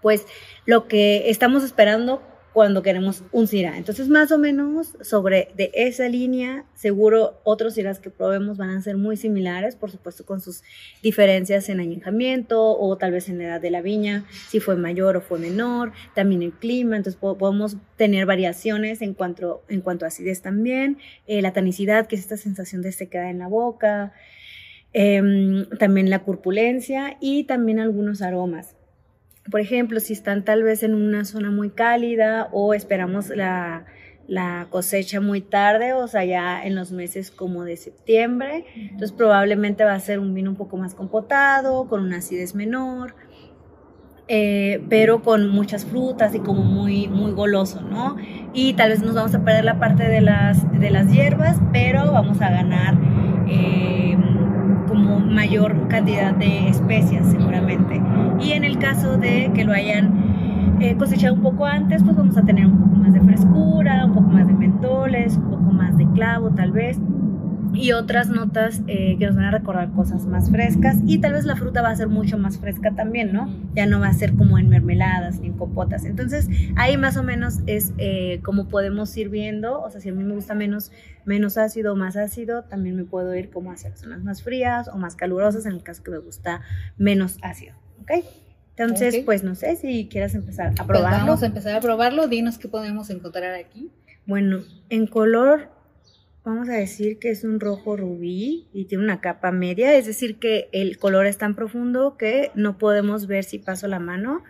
pues 0.00 0.26
lo 0.66 0.88
que 0.88 1.30
estamos 1.30 1.62
esperando 1.64 2.22
cuando 2.52 2.82
queremos 2.82 3.22
un 3.32 3.48
CIRA. 3.48 3.78
Entonces, 3.78 4.08
más 4.08 4.30
o 4.30 4.38
menos 4.38 4.94
sobre 5.00 5.48
de 5.56 5.70
esa 5.74 6.08
línea, 6.08 6.64
seguro 6.74 7.40
otros 7.44 7.74
CIRAs 7.74 7.98
que 7.98 8.10
probemos 8.10 8.58
van 8.58 8.70
a 8.70 8.82
ser 8.82 8.96
muy 8.96 9.16
similares, 9.16 9.74
por 9.76 9.90
supuesto 9.90 10.26
con 10.26 10.40
sus 10.40 10.62
diferencias 11.02 11.68
en 11.68 11.80
añejamiento 11.80 12.78
o 12.78 12.96
tal 12.96 13.12
vez 13.12 13.28
en 13.28 13.38
la 13.38 13.44
edad 13.44 13.60
de 13.60 13.70
la 13.70 13.80
viña, 13.80 14.24
si 14.48 14.60
fue 14.60 14.76
mayor 14.76 15.16
o 15.16 15.20
fue 15.20 15.38
menor, 15.38 15.92
también 16.14 16.42
el 16.42 16.52
clima, 16.52 16.96
entonces 16.96 17.18
podemos 17.20 17.76
tener 17.96 18.26
variaciones 18.26 19.02
en 19.02 19.14
cuanto, 19.14 19.62
en 19.68 19.80
cuanto 19.80 20.04
a 20.04 20.08
acidez 20.08 20.42
también, 20.42 20.98
eh, 21.26 21.40
la 21.40 21.52
tanicidad, 21.52 22.06
que 22.06 22.16
es 22.16 22.22
esta 22.22 22.36
sensación 22.36 22.82
de 22.82 22.92
sequedad 22.92 23.30
en 23.30 23.38
la 23.38 23.48
boca, 23.48 24.12
em, 24.92 25.66
también 25.78 26.10
la 26.10 26.22
corpulencia 26.22 27.16
y 27.20 27.44
también 27.44 27.78
algunos 27.80 28.20
aromas. 28.20 28.74
Por 29.50 29.60
ejemplo, 29.60 30.00
si 30.00 30.12
están 30.12 30.44
tal 30.44 30.62
vez 30.62 30.82
en 30.82 30.94
una 30.94 31.24
zona 31.24 31.50
muy 31.50 31.70
cálida 31.70 32.48
o 32.52 32.74
esperamos 32.74 33.28
la, 33.28 33.86
cosecha 34.70 35.20
muy 35.20 35.40
tarde, 35.40 35.92
o 35.92 36.06
sea, 36.06 36.24
ya 36.24 36.64
en 36.64 36.74
los 36.74 36.92
meses 36.92 37.30
como 37.30 37.64
de 37.64 37.76
septiembre, 37.76 38.64
entonces 38.76 39.12
probablemente 39.12 39.84
va 39.84 39.94
a 39.94 40.00
ser 40.00 40.20
un 40.20 40.32
vino 40.32 40.50
un 40.50 40.56
poco 40.56 40.76
más 40.76 40.94
compotado, 40.94 41.88
con 41.88 42.02
una 42.02 42.18
acidez 42.18 42.54
menor, 42.54 43.14
eh, 44.28 44.82
pero 44.88 45.20
con 45.22 45.48
muchas 45.48 45.84
frutas 45.84 46.34
y 46.34 46.38
como 46.38 46.62
muy, 46.62 47.08
muy 47.08 47.32
goloso, 47.32 47.82
¿no? 47.82 48.16
Y 48.54 48.72
tal 48.74 48.90
vez 48.90 49.02
nos 49.02 49.14
vamos 49.14 49.34
a 49.34 49.44
perder 49.44 49.64
la 49.64 49.78
parte 49.78 50.08
de 50.08 50.20
las, 50.22 50.80
de 50.80 50.90
las 50.90 51.12
hierbas, 51.12 51.58
pero 51.72 52.12
vamos 52.12 52.40
a 52.40 52.50
ganar... 52.50 52.96
Eh, 53.48 54.11
como 54.92 55.20
mayor 55.20 55.88
cantidad 55.88 56.34
de 56.34 56.68
especias 56.68 57.26
seguramente. 57.30 58.00
Y 58.40 58.52
en 58.52 58.64
el 58.64 58.78
caso 58.78 59.16
de 59.16 59.50
que 59.54 59.64
lo 59.64 59.72
hayan 59.72 60.76
eh, 60.80 60.96
cosechado 60.96 61.34
un 61.34 61.40
poco 61.40 61.64
antes, 61.64 62.02
pues 62.02 62.14
vamos 62.14 62.36
a 62.36 62.42
tener 62.42 62.66
un 62.66 62.78
poco 62.78 62.96
más 62.96 63.12
de 63.14 63.20
frescura, 63.20 64.04
un 64.04 64.12
poco 64.12 64.28
más 64.28 64.46
de 64.46 64.52
mentoles, 64.52 65.36
un 65.38 65.44
poco 65.44 65.72
más 65.72 65.96
de 65.96 66.06
clavo 66.10 66.50
tal 66.50 66.72
vez 66.72 67.00
y 67.74 67.92
otras 67.92 68.28
notas 68.28 68.82
eh, 68.86 69.16
que 69.18 69.26
nos 69.26 69.36
van 69.36 69.46
a 69.46 69.50
recordar 69.50 69.90
cosas 69.92 70.26
más 70.26 70.50
frescas 70.50 70.96
y 71.06 71.18
tal 71.18 71.32
vez 71.32 71.44
la 71.44 71.56
fruta 71.56 71.82
va 71.82 71.90
a 71.90 71.96
ser 71.96 72.08
mucho 72.08 72.38
más 72.38 72.58
fresca 72.58 72.92
también, 72.94 73.32
¿no? 73.32 73.48
Ya 73.74 73.86
no 73.86 74.00
va 74.00 74.08
a 74.08 74.12
ser 74.14 74.34
como 74.34 74.58
en 74.58 74.68
mermeladas 74.68 75.40
ni 75.40 75.48
en 75.48 75.54
compotas. 75.54 76.04
Entonces 76.04 76.48
ahí 76.76 76.96
más 76.96 77.16
o 77.16 77.22
menos 77.22 77.60
es 77.66 77.92
eh, 77.98 78.40
como 78.44 78.68
podemos 78.68 79.16
ir 79.16 79.28
viendo, 79.28 79.80
o 79.80 79.90
sea, 79.90 80.00
si 80.00 80.08
a 80.10 80.12
mí 80.12 80.22
me 80.24 80.34
gusta 80.34 80.54
menos, 80.54 80.92
menos 81.24 81.58
ácido 81.58 81.92
o 81.94 81.96
más 81.96 82.16
ácido, 82.16 82.64
también 82.64 82.96
me 82.96 83.04
puedo 83.04 83.34
ir 83.34 83.50
como 83.50 83.72
hacia 83.72 83.94
zonas 83.96 84.22
más 84.22 84.42
frías 84.42 84.88
o 84.88 84.96
más 84.96 85.16
calurosas 85.16 85.66
en 85.66 85.72
el 85.72 85.82
caso 85.82 86.02
que 86.02 86.10
me 86.10 86.18
gusta 86.18 86.60
menos 86.98 87.38
ácido, 87.42 87.74
¿ok? 88.02 88.10
Entonces, 88.76 89.16
pues 89.26 89.44
no 89.44 89.54
sé 89.54 89.76
si 89.76 90.08
quieras 90.08 90.34
empezar 90.34 90.68
a 90.68 90.70
Pues 90.74 90.86
probarlo. 90.86 91.18
vamos 91.26 91.42
a 91.42 91.46
empezar 91.46 91.74
a 91.76 91.80
probarlo. 91.80 92.26
Dinos 92.26 92.56
qué 92.58 92.68
podemos 92.68 93.10
encontrar 93.10 93.54
aquí. 93.54 93.90
Bueno, 94.26 94.60
en 94.88 95.06
color 95.06 95.68
vamos 96.44 96.68
a 96.68 96.74
decir 96.74 97.18
que 97.18 97.30
es 97.30 97.44
un 97.44 97.60
rojo 97.60 97.96
rubí 97.96 98.68
y 98.72 98.86
tiene 98.86 99.04
una 99.04 99.20
capa 99.20 99.52
media, 99.52 99.94
es 99.94 100.06
decir 100.06 100.38
que 100.38 100.68
el 100.72 100.98
color 100.98 101.26
es 101.26 101.38
tan 101.38 101.54
profundo 101.54 102.16
que 102.16 102.50
no 102.54 102.78
podemos 102.78 103.26
ver 103.26 103.44
si 103.44 103.58
paso 103.58 103.86
la 103.88 103.98
mano. 103.98 104.42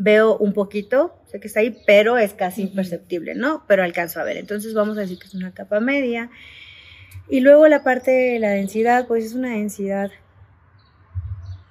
Veo 0.00 0.36
un 0.36 0.52
poquito, 0.52 1.20
sé 1.26 1.40
que 1.40 1.48
está 1.48 1.60
ahí, 1.60 1.76
pero 1.86 2.18
es 2.18 2.32
casi 2.32 2.62
imperceptible, 2.62 3.34
¿no? 3.34 3.64
Pero 3.66 3.82
alcanzo 3.82 4.20
a 4.20 4.24
ver. 4.24 4.36
Entonces 4.36 4.72
vamos 4.72 4.96
a 4.96 5.00
decir 5.00 5.18
que 5.18 5.26
es 5.26 5.34
una 5.34 5.52
capa 5.52 5.80
media. 5.80 6.30
Y 7.28 7.40
luego 7.40 7.66
la 7.66 7.82
parte 7.82 8.12
de 8.12 8.38
la 8.38 8.50
densidad, 8.50 9.08
pues 9.08 9.24
es 9.24 9.34
una 9.34 9.50
densidad 9.50 10.10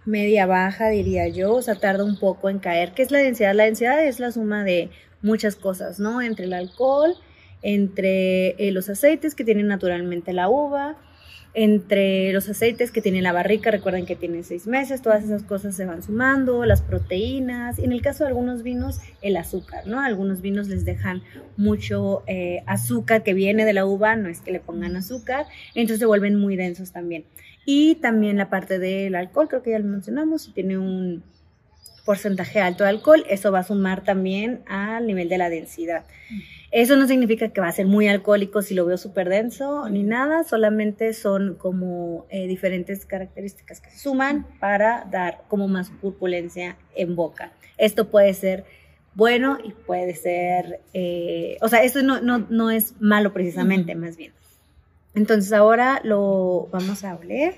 media 0.05 0.45
baja, 0.45 0.89
diría 0.89 1.27
yo, 1.27 1.53
o 1.53 1.61
sea, 1.61 1.75
tarda 1.75 2.03
un 2.03 2.19
poco 2.19 2.49
en 2.49 2.59
caer. 2.59 2.93
¿Qué 2.93 3.01
es 3.01 3.11
la 3.11 3.19
densidad? 3.19 3.53
La 3.53 3.65
densidad 3.65 4.03
es 4.03 4.19
la 4.19 4.31
suma 4.31 4.63
de 4.63 4.89
muchas 5.21 5.55
cosas, 5.55 5.99
¿no? 5.99 6.21
Entre 6.21 6.45
el 6.45 6.53
alcohol, 6.53 7.15
entre 7.61 8.49
eh, 8.57 8.71
los 8.71 8.89
aceites 8.89 9.35
que 9.35 9.43
tiene 9.43 9.63
naturalmente 9.63 10.33
la 10.33 10.49
uva, 10.49 10.97
entre 11.59 12.31
los 12.33 12.47
aceites 12.49 12.91
que 12.91 13.01
tiene 13.01 13.23
la 13.23 13.31
barrica, 13.31 13.71
recuerden 13.71 14.05
que 14.05 14.15
tiene 14.15 14.43
seis 14.43 14.67
meses, 14.67 15.01
todas 15.01 15.23
esas 15.23 15.41
cosas 15.41 15.75
se 15.75 15.85
van 15.85 16.03
sumando, 16.03 16.65
las 16.65 16.83
proteínas, 16.83 17.79
y 17.79 17.83
en 17.83 17.93
el 17.93 18.03
caso 18.03 18.23
de 18.23 18.27
algunos 18.27 18.61
vinos, 18.61 18.99
el 19.23 19.37
azúcar, 19.37 19.87
¿no? 19.87 19.99
Algunos 19.99 20.41
vinos 20.41 20.67
les 20.67 20.85
dejan 20.85 21.23
mucho 21.55 22.21
eh, 22.27 22.61
azúcar 22.67 23.23
que 23.23 23.33
viene 23.33 23.65
de 23.65 23.73
la 23.73 23.87
uva, 23.87 24.15
no 24.15 24.29
es 24.29 24.41
que 24.41 24.51
le 24.51 24.59
pongan 24.59 24.95
azúcar, 24.95 25.47
entonces 25.73 25.97
se 25.97 26.05
vuelven 26.05 26.35
muy 26.35 26.55
densos 26.57 26.91
también. 26.91 27.25
Y 27.65 27.95
también 27.95 28.37
la 28.37 28.51
parte 28.51 28.77
del 28.77 29.15
alcohol, 29.15 29.47
creo 29.49 29.63
que 29.63 29.71
ya 29.71 29.79
lo 29.79 29.85
mencionamos, 29.85 30.53
tiene 30.53 30.77
un 30.77 31.23
porcentaje 32.05 32.61
alto 32.61 32.83
de 32.83 32.91
alcohol, 32.91 33.25
eso 33.29 33.51
va 33.51 33.59
a 33.59 33.63
sumar 33.63 34.03
también 34.03 34.61
al 34.67 35.07
nivel 35.07 35.27
de 35.27 35.39
la 35.39 35.49
densidad. 35.49 36.05
Eso 36.71 36.97
no 36.97 37.07
significa 37.07 37.49
que 37.49 37.61
va 37.61 37.69
a 37.69 37.71
ser 37.71 37.85
muy 37.85 38.07
alcohólico 38.07 38.61
si 38.61 38.75
lo 38.75 38.85
veo 38.85 38.97
súper 38.97 39.29
denso 39.29 39.87
ni 39.89 40.03
nada, 40.03 40.43
solamente 40.43 41.13
son 41.13 41.55
como 41.55 42.25
eh, 42.29 42.45
diferentes 42.47 43.05
características 43.05 43.79
que 43.79 43.89
se 43.89 43.99
suman 43.99 44.45
para 44.59 45.07
dar 45.09 45.43
como 45.47 45.67
más 45.67 45.89
purpulencia 45.89 46.77
en 46.95 47.15
boca. 47.15 47.51
Esto 47.77 48.09
puede 48.09 48.33
ser 48.33 48.65
bueno 49.15 49.57
y 49.63 49.71
puede 49.71 50.13
ser, 50.13 50.81
eh, 50.93 51.57
o 51.61 51.69
sea, 51.69 51.83
eso 51.83 52.03
no, 52.03 52.21
no, 52.21 52.45
no 52.49 52.69
es 52.69 52.93
malo 52.99 53.33
precisamente, 53.33 53.95
más 53.95 54.17
bien. 54.17 54.33
Entonces 55.15 55.53
ahora 55.53 56.01
lo 56.03 56.67
vamos 56.71 57.03
a 57.03 57.15
oler. 57.15 57.55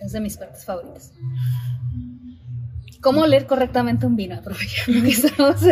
Es 0.00 0.12
de 0.12 0.20
mis 0.20 0.36
partes 0.36 0.64
favoritas. 0.64 1.12
¿Cómo 3.06 3.20
oler 3.22 3.46
correctamente 3.46 4.04
un 4.04 4.16
vino? 4.16 4.40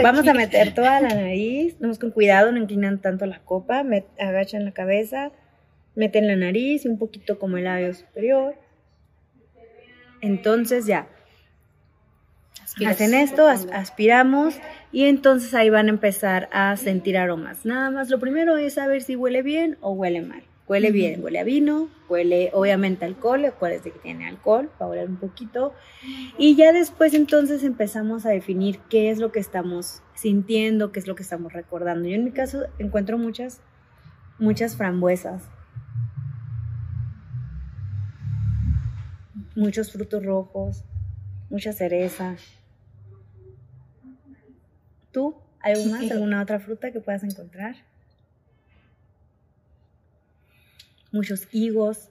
Vamos 0.04 0.28
a 0.28 0.34
meter 0.34 0.72
toda 0.72 1.00
la 1.00 1.08
nariz, 1.08 1.76
vamos 1.80 1.98
con 1.98 2.12
cuidado, 2.12 2.52
no 2.52 2.58
inclinan 2.58 3.00
tanto 3.00 3.26
la 3.26 3.40
copa, 3.40 3.82
met- 3.82 4.06
agachan 4.20 4.64
la 4.64 4.70
cabeza, 4.70 5.32
meten 5.96 6.28
la 6.28 6.36
nariz 6.36 6.84
y 6.84 6.88
un 6.88 6.96
poquito 6.96 7.40
como 7.40 7.56
el 7.56 7.64
labio 7.64 7.92
superior. 7.92 8.54
Entonces 10.20 10.86
ya, 10.86 11.08
Aspiras. 12.62 12.92
hacen 12.94 13.14
esto, 13.14 13.48
as- 13.48 13.66
aspiramos 13.72 14.54
y 14.92 15.06
entonces 15.06 15.54
ahí 15.54 15.70
van 15.70 15.88
a 15.88 15.90
empezar 15.90 16.48
a 16.52 16.76
sentir 16.76 17.18
aromas. 17.18 17.66
Nada 17.66 17.90
más, 17.90 18.10
lo 18.10 18.20
primero 18.20 18.56
es 18.58 18.74
saber 18.74 19.02
si 19.02 19.16
huele 19.16 19.42
bien 19.42 19.76
o 19.80 19.90
huele 19.90 20.22
mal. 20.22 20.44
Huele 20.66 20.92
bien, 20.92 21.22
huele 21.22 21.40
a 21.40 21.44
vino, 21.44 21.90
huele 22.08 22.50
obviamente 22.54 23.04
alcohol, 23.04 23.44
acuérdense 23.44 23.90
que 23.90 23.98
tiene 23.98 24.26
alcohol, 24.26 24.70
para 24.78 24.90
oler 24.90 25.08
un 25.10 25.16
poquito. 25.16 25.74
Y 26.38 26.56
ya 26.56 26.72
después 26.72 27.12
entonces 27.12 27.64
empezamos 27.64 28.24
a 28.24 28.30
definir 28.30 28.78
qué 28.88 29.10
es 29.10 29.18
lo 29.18 29.30
que 29.30 29.40
estamos 29.40 30.02
sintiendo, 30.14 30.90
qué 30.90 31.00
es 31.00 31.06
lo 31.06 31.16
que 31.16 31.22
estamos 31.22 31.52
recordando. 31.52 32.08
Yo 32.08 32.14
en 32.14 32.24
mi 32.24 32.30
caso 32.30 32.62
encuentro 32.78 33.18
muchas, 33.18 33.60
muchas 34.38 34.74
frambuesas, 34.74 35.50
muchos 39.54 39.92
frutos 39.92 40.24
rojos, 40.24 40.82
mucha 41.50 41.74
cereza. 41.74 42.36
¿Tú? 45.12 45.36
¿Algo 45.60 45.84
más? 45.90 46.10
¿Alguna 46.10 46.40
otra 46.40 46.58
fruta 46.58 46.90
que 46.90 47.00
puedas 47.00 47.22
encontrar? 47.22 47.76
Muchos 51.14 51.46
higos. 51.52 52.08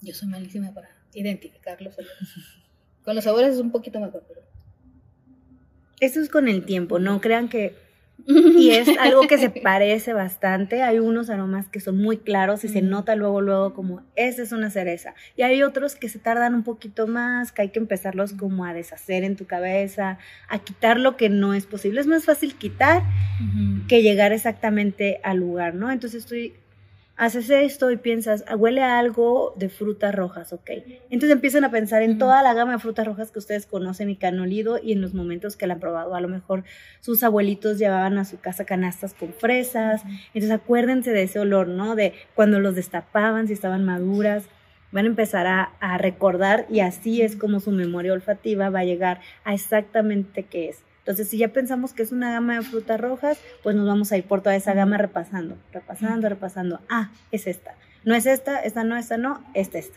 Yo 0.00 0.12
soy 0.12 0.26
malísima 0.26 0.74
para 0.74 0.88
identificar 1.14 1.80
los 1.80 1.96
olores. 1.96 2.18
Con 3.04 3.14
los 3.14 3.22
sabores 3.22 3.54
es 3.54 3.60
un 3.60 3.70
poquito 3.70 4.00
mejor, 4.00 4.24
pero... 4.26 4.40
Eso 6.00 6.20
es 6.20 6.28
con 6.28 6.48
el 6.48 6.64
tiempo, 6.64 6.98
no 6.98 7.20
crean 7.20 7.48
que... 7.48 7.76
Y 8.26 8.70
es 8.70 8.88
algo 8.98 9.28
que 9.28 9.38
se 9.38 9.50
parece 9.50 10.12
bastante. 10.14 10.82
Hay 10.82 10.98
unos 10.98 11.30
aromas 11.30 11.68
que 11.68 11.78
son 11.78 11.96
muy 11.96 12.18
claros 12.18 12.64
y 12.64 12.68
se 12.68 12.82
nota 12.82 13.14
luego, 13.14 13.40
luego 13.40 13.72
como, 13.72 14.02
esa 14.16 14.42
es 14.42 14.50
una 14.50 14.70
cereza. 14.70 15.14
Y 15.36 15.42
hay 15.42 15.62
otros 15.62 15.94
que 15.94 16.08
se 16.08 16.18
tardan 16.18 16.56
un 16.56 16.64
poquito 16.64 17.06
más, 17.06 17.52
que 17.52 17.62
hay 17.62 17.68
que 17.68 17.78
empezarlos 17.78 18.32
como 18.32 18.64
a 18.64 18.74
deshacer 18.74 19.22
en 19.22 19.36
tu 19.36 19.46
cabeza, 19.46 20.18
a 20.48 20.58
quitar 20.58 20.98
lo 20.98 21.16
que 21.16 21.28
no 21.28 21.54
es 21.54 21.66
posible. 21.66 22.00
Es 22.00 22.08
más 22.08 22.24
fácil 22.24 22.56
quitar 22.56 23.04
que 23.86 24.02
llegar 24.02 24.32
exactamente 24.32 25.20
al 25.22 25.38
lugar, 25.38 25.74
¿no? 25.74 25.92
Entonces 25.92 26.26
tú 26.26 26.34
haces 27.18 27.50
esto 27.50 27.90
y 27.90 27.96
piensas, 27.96 28.44
"Ah, 28.48 28.56
huele 28.56 28.80
a 28.82 28.98
algo 28.98 29.52
de 29.56 29.68
frutas 29.68 30.14
rojas, 30.14 30.52
ok. 30.52 30.70
Entonces 31.10 31.30
empiezan 31.32 31.64
a 31.64 31.70
pensar 31.70 32.02
en 32.02 32.16
toda 32.16 32.42
la 32.42 32.54
gama 32.54 32.72
de 32.72 32.78
frutas 32.78 33.06
rojas 33.06 33.30
que 33.32 33.40
ustedes 33.40 33.66
conocen 33.66 34.08
y 34.08 34.16
que 34.16 34.26
han 34.28 34.38
olido 34.38 34.78
y 34.82 34.92
en 34.92 35.00
los 35.00 35.14
momentos 35.14 35.56
que 35.56 35.66
la 35.66 35.74
han 35.74 35.80
probado. 35.80 36.14
A 36.14 36.20
lo 36.20 36.28
mejor 36.28 36.64
sus 37.00 37.22
abuelitos 37.24 37.78
llevaban 37.78 38.16
a 38.18 38.24
su 38.24 38.38
casa 38.40 38.64
canastas 38.64 39.14
con 39.14 39.34
fresas. 39.34 40.02
Entonces 40.32 40.52
acuérdense 40.52 41.10
de 41.10 41.24
ese 41.24 41.40
olor, 41.40 41.68
¿no? 41.68 41.96
De 41.96 42.14
cuando 42.34 42.60
los 42.60 42.74
destapaban, 42.76 43.48
si 43.48 43.52
estaban 43.52 43.84
maduras. 43.84 44.44
Van 44.90 45.04
a 45.04 45.08
empezar 45.08 45.46
a, 45.46 45.72
a 45.80 45.98
recordar 45.98 46.64
y 46.70 46.80
así 46.80 47.20
es 47.20 47.36
como 47.36 47.60
su 47.60 47.72
memoria 47.72 48.14
olfativa 48.14 48.70
va 48.70 48.78
a 48.80 48.84
llegar 48.84 49.20
a 49.44 49.52
exactamente 49.52 50.44
qué 50.44 50.70
es. 50.70 50.82
Entonces, 51.08 51.30
si 51.30 51.38
ya 51.38 51.48
pensamos 51.48 51.94
que 51.94 52.02
es 52.02 52.12
una 52.12 52.30
gama 52.30 52.56
de 52.56 52.60
frutas 52.60 53.00
rojas, 53.00 53.38
pues 53.62 53.74
nos 53.74 53.86
vamos 53.86 54.12
a 54.12 54.18
ir 54.18 54.24
por 54.24 54.42
toda 54.42 54.54
esa 54.54 54.74
gama 54.74 54.98
repasando, 54.98 55.56
repasando, 55.72 56.28
repasando. 56.28 56.80
Ah, 56.90 57.10
es 57.32 57.46
esta. 57.46 57.76
No 58.04 58.14
es 58.14 58.26
esta, 58.26 58.60
esta 58.60 58.84
no, 58.84 58.94
esta 58.94 59.16
no, 59.16 59.42
esta, 59.54 59.78
esta. 59.78 59.96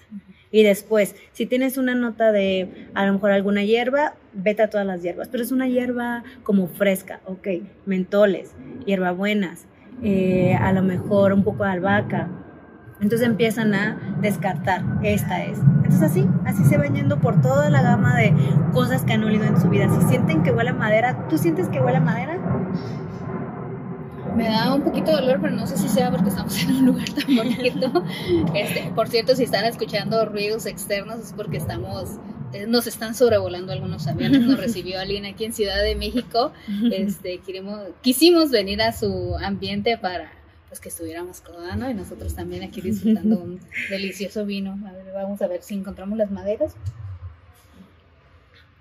Y 0.51 0.63
después, 0.63 1.17
si 1.33 1.45
tienes 1.45 1.75
una 1.75 1.95
nota 1.95 2.31
de 2.31 2.87
a 2.93 3.05
lo 3.05 3.11
mejor 3.11 3.31
alguna 3.31 3.65
hierba, 3.65 4.15
vete 4.31 4.63
a 4.63 4.69
todas 4.69 4.87
las 4.87 5.01
hierbas, 5.01 5.27
pero 5.27 5.43
es 5.43 5.51
una 5.51 5.67
hierba 5.67 6.23
como 6.43 6.67
fresca, 6.67 7.19
ok, 7.25 7.45
mentoles, 7.85 8.55
hierbabuenas, 8.85 9.65
eh, 10.03 10.55
a 10.61 10.71
lo 10.71 10.81
mejor 10.81 11.33
un 11.33 11.43
poco 11.43 11.65
de 11.65 11.71
albahaca. 11.71 12.29
Entonces 13.01 13.27
empiezan 13.27 13.73
a 13.73 13.97
descartar, 14.21 14.83
esta 15.01 15.43
es. 15.43 15.57
Entonces 15.57 16.03
así, 16.03 16.27
así 16.45 16.63
se 16.65 16.77
van 16.77 16.93
yendo 16.93 17.19
por 17.19 17.41
toda 17.41 17.71
la 17.71 17.81
gama 17.81 18.15
de 18.15 18.31
cosas 18.73 19.03
que 19.03 19.13
han 19.13 19.23
olido 19.23 19.43
en 19.43 19.59
su 19.59 19.69
vida. 19.69 19.89
Si 19.89 20.07
sienten 20.07 20.43
que 20.43 20.51
huele 20.51 20.69
a 20.69 20.73
madera, 20.73 21.27
¿tú 21.27 21.39
sientes 21.39 21.67
que 21.69 21.79
huele 21.79 21.97
a 21.97 22.01
madera? 22.01 22.37
Me 24.35 24.45
da 24.45 24.73
un 24.73 24.83
poquito 24.83 25.07
de 25.11 25.17
dolor, 25.17 25.39
pero 25.41 25.53
no 25.55 25.65
sé 25.65 25.77
si 25.77 25.89
sea 25.89 26.11
porque 26.11 26.29
estamos 26.29 26.63
en 26.63 26.75
un 26.75 26.85
lugar 26.85 27.09
tan 27.09 27.35
bonito. 27.35 28.03
Este, 28.55 28.91
por 28.95 29.07
cierto, 29.07 29.35
si 29.35 29.43
están 29.43 29.65
escuchando 29.65 30.23
ruidos 30.25 30.67
externos 30.67 31.19
es 31.19 31.33
porque 31.33 31.57
estamos, 31.57 32.19
eh, 32.53 32.67
nos 32.67 32.85
están 32.85 33.15
sobrevolando 33.15 33.73
algunos 33.73 34.07
aviones. 34.07 34.41
Nos 34.41 34.59
recibió 34.61 34.99
alguien 34.99 35.25
aquí 35.25 35.45
en 35.45 35.53
Ciudad 35.53 35.81
de 35.81 35.95
México. 35.95 36.51
Este, 36.91 37.39
queremos, 37.39 37.79
quisimos 38.01 38.51
venir 38.51 38.81
a 38.83 38.93
su 38.93 39.35
ambiente 39.37 39.97
para 39.97 40.40
pues 40.71 40.79
que 40.79 40.87
estuviéramos 40.87 41.41
codando 41.41 41.89
y 41.89 41.93
nosotros 41.93 42.33
también 42.33 42.63
aquí 42.63 42.79
disfrutando 42.79 43.39
un 43.39 43.59
delicioso 43.89 44.45
vino. 44.45 44.79
A 44.87 44.93
ver, 44.93 45.11
vamos 45.13 45.41
a 45.41 45.47
ver 45.47 45.61
si 45.63 45.73
encontramos 45.73 46.17
las 46.17 46.31
maderas. 46.31 46.75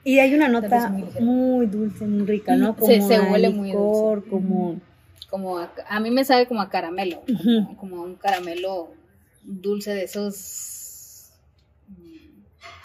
Y 0.04 0.20
hay 0.20 0.32
una 0.34 0.46
nota 0.46 0.88
muy 0.88 1.02
muy 1.20 1.66
dulce, 1.66 2.06
muy 2.06 2.26
rica, 2.26 2.54
¿no? 2.54 2.74
Se- 2.74 2.80
Como 2.98 3.08
se 3.08 3.16
a 3.16 3.22
huele 3.24 3.50
muy 3.50 3.68
licor, 3.70 4.18
dulce. 4.20 4.30
como... 4.30 4.80
Como 5.28 5.58
a, 5.58 5.72
a 5.88 5.98
mí 5.98 6.10
me 6.12 6.24
sabe 6.24 6.46
como 6.46 6.60
a 6.60 6.68
caramelo, 6.70 7.22
como, 7.26 7.76
como 7.76 7.96
a 7.96 8.04
un 8.04 8.14
caramelo 8.14 8.92
dulce 9.42 9.92
de 9.92 10.04
esos 10.04 11.30
mm, 11.88 12.42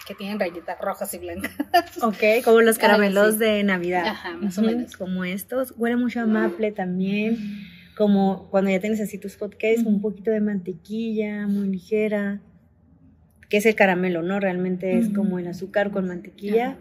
que 0.08 0.16
tienen 0.16 0.40
rayitas 0.40 0.80
rojas 0.80 1.14
y 1.14 1.20
blancas. 1.20 1.52
Ok, 2.02 2.44
como 2.44 2.62
los 2.62 2.78
caramelos 2.80 3.38
de 3.38 3.64
Navidad. 3.64 4.08
Ajá, 4.08 4.32
más 4.34 4.58
o 4.58 4.64
menos. 4.64 4.98
Como 4.98 5.24
estos. 5.26 5.74
Huele 5.78 5.96
mucho 5.96 6.22
a 6.22 6.26
maple 6.26 6.72
también. 6.72 7.38
Como 7.96 8.50
cuando 8.50 8.72
ya 8.72 8.80
tienes 8.80 9.00
así 9.00 9.18
tus 9.18 9.38
hotcakes, 9.38 9.84
un 9.86 10.02
poquito 10.02 10.32
de 10.32 10.42
mantequilla, 10.42 11.48
muy 11.48 11.70
ligera. 11.70 12.42
Que 13.50 13.58
es 13.58 13.66
el 13.66 13.76
caramelo, 13.76 14.22
¿no? 14.22 14.40
Realmente 14.40 14.98
es 14.98 15.10
como 15.10 15.40
el 15.40 15.48
azúcar 15.48 15.92
con 15.92 16.08
mantequilla. 16.08 16.78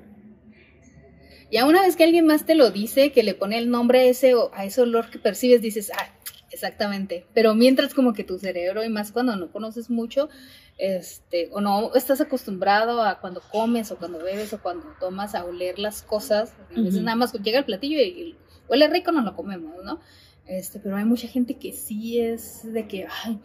Ya 1.52 1.66
una 1.66 1.83
vez 1.83 1.94
que 1.94 2.04
alguien 2.04 2.26
más 2.26 2.47
te 2.47 2.54
lo 2.54 2.71
dice, 2.71 3.12
que 3.12 3.23
le 3.23 3.35
pone 3.35 3.59
el 3.59 3.71
nombre 3.71 4.00
a 4.00 4.04
ese, 4.04 4.33
a 4.54 4.64
ese 4.64 4.80
olor 4.80 5.11
que 5.11 5.18
percibes, 5.18 5.62
dices, 5.62 5.92
ah, 5.94 6.09
exactamente. 6.50 7.26
Pero 7.35 7.54
mientras 7.54 7.94
como 7.94 8.12
que 8.12 8.25
tu 8.25 8.38
cerebro, 8.38 8.83
y 8.83 8.88
más 8.88 9.12
cuando 9.12 9.37
no 9.37 9.52
conoces 9.52 9.90
mucho, 9.90 10.30
este, 10.78 11.50
o 11.52 11.61
no 11.61 11.94
estás 11.94 12.21
acostumbrado 12.21 13.02
a 13.02 13.21
cuando 13.21 13.40
comes 13.40 13.92
o 13.92 13.97
cuando 13.97 14.18
bebes 14.18 14.52
o 14.52 14.61
cuando 14.61 14.87
tomas 14.99 15.35
a 15.35 15.44
oler 15.44 15.78
las 15.78 16.02
cosas, 16.02 16.54
a 16.76 16.80
veces 16.80 17.02
nada 17.02 17.16
más 17.16 17.33
llega 17.35 17.59
el 17.59 17.64
platillo 17.64 18.00
y, 18.00 18.37
huele 18.68 18.88
rico, 18.88 19.12
no 19.12 19.23
lo 19.23 19.37
comemos, 19.37 19.85
¿no? 19.85 20.00
Este, 20.46 20.78
pero 20.78 20.96
hay 20.96 21.04
mucha 21.04 21.26
gente 21.26 21.54
que 21.56 21.72
sí 21.72 22.20
es 22.20 22.60
de 22.64 22.86
que, 22.86 23.06
ay, 23.24 23.40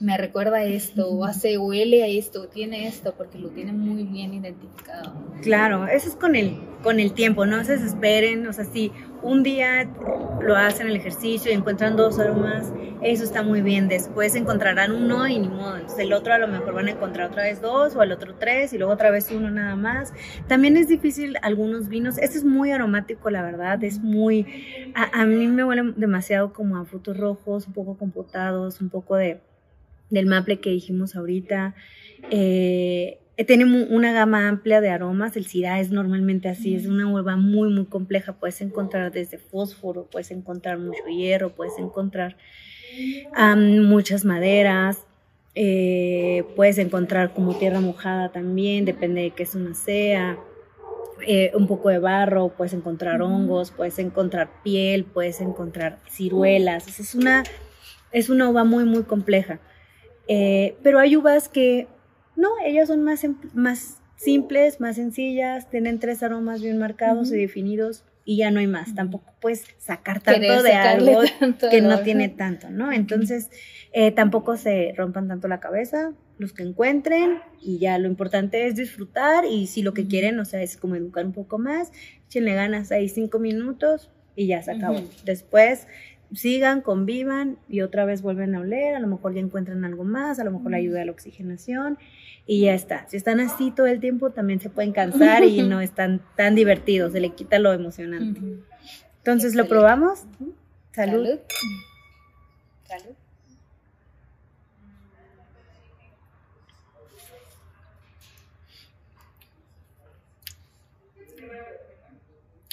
me 0.00 0.16
recuerda 0.16 0.56
a 0.58 0.64
esto, 0.64 1.10
o 1.10 1.24
hace, 1.26 1.58
huele 1.58 2.02
a 2.02 2.06
esto, 2.06 2.48
tiene 2.48 2.88
esto, 2.88 3.14
porque 3.16 3.38
lo 3.38 3.50
tiene 3.50 3.72
muy 3.72 4.04
bien 4.04 4.32
identificado. 4.32 5.12
Claro, 5.42 5.86
eso 5.86 6.08
es 6.08 6.16
con 6.16 6.36
el, 6.36 6.58
con 6.82 7.00
el 7.00 7.12
tiempo, 7.12 7.44
no 7.44 7.62
se 7.64 7.72
desesperen, 7.72 8.46
o 8.46 8.52
sea, 8.54 8.64
si 8.64 8.90
un 9.22 9.42
día 9.42 9.90
lo 10.40 10.56
hacen 10.56 10.86
el 10.86 10.96
ejercicio 10.96 11.52
y 11.52 11.54
encuentran 11.54 11.96
dos 11.96 12.18
aromas, 12.18 12.72
eso 13.02 13.24
está 13.24 13.42
muy 13.42 13.60
bien, 13.60 13.88
después 13.88 14.34
encontrarán 14.36 14.90
uno 14.92 15.28
y 15.28 15.38
ni 15.38 15.48
modo, 15.48 15.76
entonces 15.76 15.98
el 15.98 16.14
otro 16.14 16.32
a 16.32 16.38
lo 16.38 16.48
mejor 16.48 16.72
van 16.72 16.88
a 16.88 16.92
encontrar 16.92 17.30
otra 17.30 17.42
vez 17.42 17.60
dos, 17.60 17.94
o 17.94 18.02
el 18.02 18.12
otro 18.12 18.34
tres, 18.36 18.72
y 18.72 18.78
luego 18.78 18.94
otra 18.94 19.10
vez 19.10 19.30
uno 19.30 19.50
nada 19.50 19.76
más. 19.76 20.14
También 20.48 20.78
es 20.78 20.88
difícil 20.88 21.36
algunos 21.42 21.88
vinos, 21.88 22.16
este 22.16 22.38
es 22.38 22.44
muy 22.44 22.70
aromático, 22.70 23.28
la 23.28 23.42
verdad, 23.42 23.84
es 23.84 24.00
muy, 24.00 24.92
a, 24.94 25.20
a 25.20 25.26
mí 25.26 25.46
me 25.46 25.62
huele 25.62 25.92
demasiado 25.96 26.54
como 26.54 26.78
a 26.78 26.86
frutos 26.86 27.18
rojos, 27.18 27.66
un 27.66 27.74
poco 27.74 27.98
compotados, 27.98 28.80
un 28.80 28.88
poco 28.88 29.16
de 29.16 29.42
del 30.10 30.26
maple 30.26 30.60
que 30.60 30.70
dijimos 30.70 31.16
ahorita. 31.16 31.74
Eh, 32.30 33.20
tiene 33.44 33.64
una 33.64 34.12
gama 34.12 34.48
amplia 34.48 34.80
de 34.80 34.90
aromas, 34.90 35.36
el 35.36 35.46
Syrah 35.46 35.80
es 35.80 35.90
normalmente 35.90 36.48
así, 36.48 36.74
es 36.74 36.86
una 36.86 37.06
uva 37.10 37.36
muy, 37.36 37.72
muy 37.72 37.86
compleja, 37.86 38.34
puedes 38.34 38.60
encontrar 38.60 39.12
desde 39.12 39.38
fósforo, 39.38 40.06
puedes 40.10 40.30
encontrar 40.30 40.78
mucho 40.78 41.06
hierro, 41.06 41.54
puedes 41.54 41.78
encontrar 41.78 42.36
muchas 43.56 44.24
maderas, 44.24 45.06
eh, 45.54 46.44
puedes 46.54 46.78
encontrar 46.78 47.32
como 47.32 47.56
tierra 47.56 47.80
mojada 47.80 48.30
también, 48.30 48.84
depende 48.84 49.22
de 49.22 49.30
qué 49.30 49.46
zona 49.46 49.74
sea, 49.74 50.38
eh, 51.26 51.50
un 51.54 51.66
poco 51.66 51.88
de 51.88 51.98
barro, 51.98 52.48
puedes 52.56 52.72
encontrar 52.72 53.22
hongos, 53.22 53.70
puedes 53.70 53.98
encontrar 53.98 54.50
piel, 54.62 55.04
puedes 55.04 55.40
encontrar 55.40 55.98
ciruelas, 56.10 57.00
es 57.00 57.14
una, 57.14 57.44
es 58.12 58.28
una 58.28 58.48
uva 58.48 58.64
muy, 58.64 58.84
muy 58.84 59.04
compleja. 59.04 59.60
Eh, 60.32 60.76
pero 60.84 61.00
hay 61.00 61.16
uvas 61.16 61.48
que 61.48 61.88
no, 62.36 62.50
ellas 62.64 62.86
son 62.86 63.02
más, 63.02 63.26
más 63.52 63.98
simples, 64.14 64.80
más 64.80 64.94
sencillas, 64.94 65.68
tienen 65.68 65.98
tres 65.98 66.22
aromas 66.22 66.62
bien 66.62 66.78
marcados 66.78 67.32
y 67.32 67.36
definidos 67.36 68.04
y 68.24 68.36
ya 68.36 68.52
no 68.52 68.60
hay 68.60 68.68
más. 68.68 68.94
Tampoco 68.94 69.34
puedes 69.40 69.64
sacar 69.78 70.20
tanto 70.20 70.62
de 70.62 70.72
algo 70.72 71.22
que 71.68 71.80
no 71.80 72.02
tiene 72.02 72.28
tanto, 72.28 72.70
¿no? 72.70 72.92
Entonces, 72.92 73.50
eh, 73.92 74.12
tampoco 74.12 74.56
se 74.56 74.94
rompan 74.96 75.26
tanto 75.26 75.48
la 75.48 75.58
cabeza 75.58 76.12
los 76.38 76.52
que 76.52 76.62
encuentren 76.62 77.40
y 77.60 77.78
ya 77.78 77.98
lo 77.98 78.06
importante 78.06 78.68
es 78.68 78.76
disfrutar 78.76 79.44
y 79.44 79.66
si 79.66 79.82
lo 79.82 79.94
que 79.94 80.06
quieren, 80.06 80.38
o 80.38 80.44
sea, 80.44 80.62
es 80.62 80.76
como 80.76 80.94
educar 80.94 81.26
un 81.26 81.32
poco 81.32 81.58
más, 81.58 81.90
le 82.32 82.54
ganas 82.54 82.92
ahí 82.92 83.08
cinco 83.08 83.40
minutos 83.40 84.12
y 84.36 84.46
ya 84.46 84.62
se 84.62 84.70
acabó. 84.70 85.00
Después 85.24 85.88
sigan, 86.34 86.80
convivan 86.80 87.58
y 87.68 87.80
otra 87.80 88.04
vez 88.04 88.22
vuelven 88.22 88.54
a 88.54 88.60
oler, 88.60 88.94
a 88.94 89.00
lo 89.00 89.06
mejor 89.06 89.34
ya 89.34 89.40
encuentran 89.40 89.84
algo 89.84 90.04
más, 90.04 90.38
a 90.38 90.44
lo 90.44 90.50
mejor 90.50 90.74
ayuda 90.74 91.02
a 91.02 91.04
la 91.04 91.12
oxigenación 91.12 91.98
y 92.46 92.62
ya 92.62 92.74
está. 92.74 93.06
Si 93.08 93.16
están 93.16 93.40
así 93.40 93.70
todo 93.70 93.86
el 93.86 94.00
tiempo 94.00 94.30
también 94.30 94.60
se 94.60 94.70
pueden 94.70 94.92
cansar 94.92 95.44
y 95.44 95.62
no 95.68 95.80
están 95.80 96.20
tan 96.36 96.54
divertidos, 96.54 97.12
se 97.12 97.20
le 97.20 97.30
quita 97.30 97.58
lo 97.58 97.72
emocionante. 97.72 98.40
Entonces, 99.18 99.54
¿lo 99.54 99.66
probamos? 99.66 100.20
Salud. 100.92 101.26
Salud. 101.26 101.38
Salud. 102.84 103.14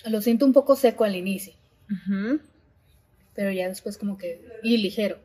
Lo 0.10 0.22
siento 0.22 0.46
un 0.46 0.54
poco 0.54 0.78
seco 0.78 1.04
al 1.04 1.18
inicio 1.18 1.54
pero 3.38 3.52
ya 3.52 3.70
después 3.70 4.00
como 4.00 4.18
que, 4.18 4.44
y 4.64 4.78
ligero, 4.78 5.20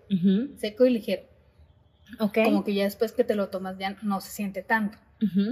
seco 0.58 0.84
y 0.84 0.90
ligero. 0.90 1.22
Okay. 2.20 2.44
Como 2.44 2.62
que 2.62 2.74
ya 2.74 2.84
después 2.84 3.10
que 3.12 3.24
te 3.24 3.34
lo 3.34 3.48
tomas 3.48 3.78
ya 3.78 3.96
no 4.02 4.20
se 4.20 4.30
siente 4.30 4.62
tanto, 4.62 4.98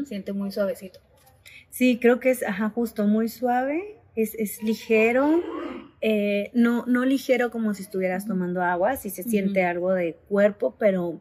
siente 0.05 0.35
muy 0.35 0.53
suavecito. 0.53 1.01
Sí, 1.70 1.99
creo 1.99 2.20
que 2.20 2.31
es, 2.31 2.42
ajá, 2.42 2.68
justo, 2.68 3.07
muy 3.07 3.31
suave, 3.31 3.96
es, 4.14 4.35
es 4.35 4.62
ligero, 4.62 5.42
eh, 6.03 6.51
no, 6.53 6.85
no 6.85 7.07
ligero 7.07 7.51
como 7.51 7.73
si 7.73 7.83
estuvieras 7.83 8.27
tomando 8.27 8.62
agua, 8.62 8.96
sí 8.96 9.09
se 9.09 9.23
siente 9.23 9.64
algo 9.64 9.94
de 9.94 10.18
cuerpo, 10.29 10.77
pero 10.79 11.18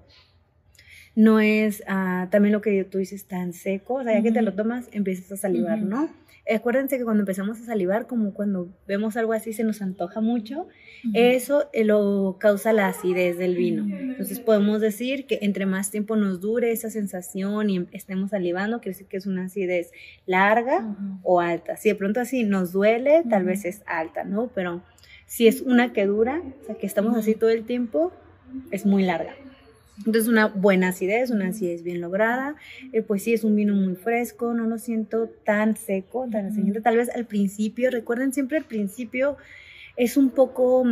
no 1.19 1.41
es 1.41 1.83
ah, 1.85 2.29
también 2.31 2.53
lo 2.53 2.61
que 2.61 2.85
tú 2.85 2.97
dices 2.97 3.25
tan 3.25 3.51
seco, 3.51 3.95
o 3.95 4.03
sea, 4.03 4.13
ya 4.13 4.21
que 4.21 4.31
te 4.31 4.41
lo 4.41 4.53
tomas, 4.53 4.87
empiezas 4.93 5.29
a 5.33 5.35
salivar, 5.35 5.81
¿no? 5.81 6.09
acuérdense 6.55 6.97
que 6.97 7.03
cuando 7.03 7.21
empezamos 7.21 7.59
a 7.59 7.65
salivar, 7.65 8.07
como 8.07 8.33
cuando 8.33 8.69
vemos 8.87 9.17
algo 9.17 9.33
así 9.33 9.53
se 9.53 9.63
nos 9.63 9.81
antoja 9.81 10.21
mucho, 10.21 10.67
eso 11.13 11.69
eh, 11.73 11.83
lo 11.83 12.37
causa 12.39 12.73
la 12.73 12.87
acidez 12.87 13.37
del 13.37 13.55
vino. 13.55 13.85
Entonces 13.95 14.39
podemos 14.39 14.81
decir 14.81 15.27
que 15.27 15.39
entre 15.41 15.65
más 15.65 15.91
tiempo 15.91 16.15
nos 16.15 16.41
dure 16.41 16.71
esa 16.71 16.89
sensación 16.89 17.69
y 17.69 17.85
estemos 17.91 18.31
salivando, 18.31 18.79
quiere 18.79 18.95
decir 18.95 19.07
que 19.07 19.17
es 19.17 19.27
una 19.27 19.43
acidez 19.43 19.91
larga 20.25 20.95
o 21.21 21.39
alta. 21.39 21.77
Si 21.77 21.89
de 21.89 21.95
pronto 21.95 22.19
así 22.19 22.43
nos 22.43 22.71
duele, 22.71 23.23
tal 23.29 23.43
vez 23.43 23.65
es 23.65 23.83
alta, 23.85 24.23
¿no? 24.23 24.49
Pero 24.55 24.81
si 25.27 25.47
es 25.47 25.61
una 25.61 25.93
que 25.93 26.07
dura, 26.07 26.41
o 26.61 26.65
sea, 26.65 26.75
que 26.75 26.87
estamos 26.87 27.15
así 27.15 27.35
todo 27.35 27.51
el 27.51 27.65
tiempo, 27.65 28.11
es 28.71 28.87
muy 28.87 29.03
larga. 29.03 29.35
Entonces 29.99 30.27
una 30.27 30.47
buena 30.47 30.89
acidez, 30.89 31.29
una 31.29 31.47
acidez 31.47 31.83
bien 31.83 32.01
lograda, 32.01 32.55
eh, 32.93 33.01
pues 33.01 33.23
sí 33.23 33.33
es 33.33 33.43
un 33.43 33.55
vino 33.55 33.75
muy 33.75 33.95
fresco, 33.95 34.53
no 34.53 34.65
lo 34.65 34.77
siento 34.77 35.29
tan 35.43 35.75
seco, 35.75 36.27
tan 36.31 36.47
astringente, 36.47 36.81
tal 36.81 36.97
vez 36.97 37.09
al 37.13 37.25
principio, 37.25 37.91
recuerden 37.91 38.33
siempre 38.33 38.57
al 38.57 38.65
principio 38.65 39.37
es 39.97 40.15
un 40.15 40.29
poco, 40.29 40.85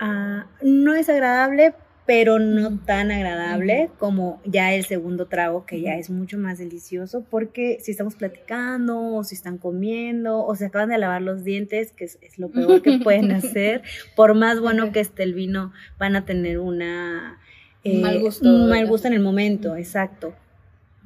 ah, 0.00 0.46
no 0.62 0.94
es 0.94 1.08
agradable, 1.08 1.74
pero 2.06 2.38
no 2.38 2.78
tan 2.78 3.10
agradable 3.10 3.90
como 3.98 4.40
ya 4.44 4.74
el 4.74 4.84
segundo 4.84 5.26
trago, 5.26 5.66
que 5.66 5.80
ya 5.80 5.96
es 5.96 6.10
mucho 6.10 6.38
más 6.38 6.58
delicioso, 6.58 7.24
porque 7.28 7.78
si 7.80 7.92
estamos 7.92 8.16
platicando, 8.16 9.14
o 9.14 9.22
si 9.22 9.34
están 9.34 9.58
comiendo, 9.58 10.44
o 10.44 10.54
se 10.54 10.66
acaban 10.66 10.88
de 10.88 10.98
lavar 10.98 11.22
los 11.22 11.44
dientes, 11.44 11.92
que 11.92 12.04
es, 12.04 12.18
es 12.22 12.38
lo 12.38 12.50
peor 12.50 12.82
que 12.82 12.98
pueden 12.98 13.30
hacer, 13.32 13.82
por 14.16 14.34
más 14.34 14.60
bueno 14.60 14.92
que 14.92 15.00
esté 15.00 15.22
el 15.22 15.34
vino, 15.34 15.72
van 15.98 16.16
a 16.16 16.24
tener 16.24 16.58
una 16.58 17.38
eh, 17.84 18.00
mal 18.00 18.20
gusto. 18.20 18.48
mal 18.48 18.86
gusto 18.86 19.08
en 19.08 19.14
el 19.14 19.20
momento, 19.20 19.76
exacto. 19.76 20.34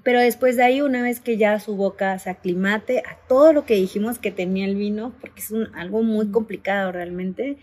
Pero 0.02 0.20
después 0.20 0.56
de 0.56 0.64
ahí, 0.64 0.82
una 0.82 1.02
vez 1.02 1.20
que 1.20 1.38
ya 1.38 1.58
su 1.60 1.76
boca 1.76 2.18
se 2.18 2.28
aclimate 2.28 3.02
a 3.06 3.16
todo 3.26 3.52
lo 3.52 3.64
que 3.64 3.74
dijimos 3.74 4.18
que 4.18 4.30
tenía 4.30 4.66
el 4.66 4.76
vino, 4.76 5.14
porque 5.20 5.40
es 5.40 5.50
un, 5.50 5.74
algo 5.74 6.02
muy 6.02 6.30
complicado 6.30 6.92
realmente, 6.92 7.56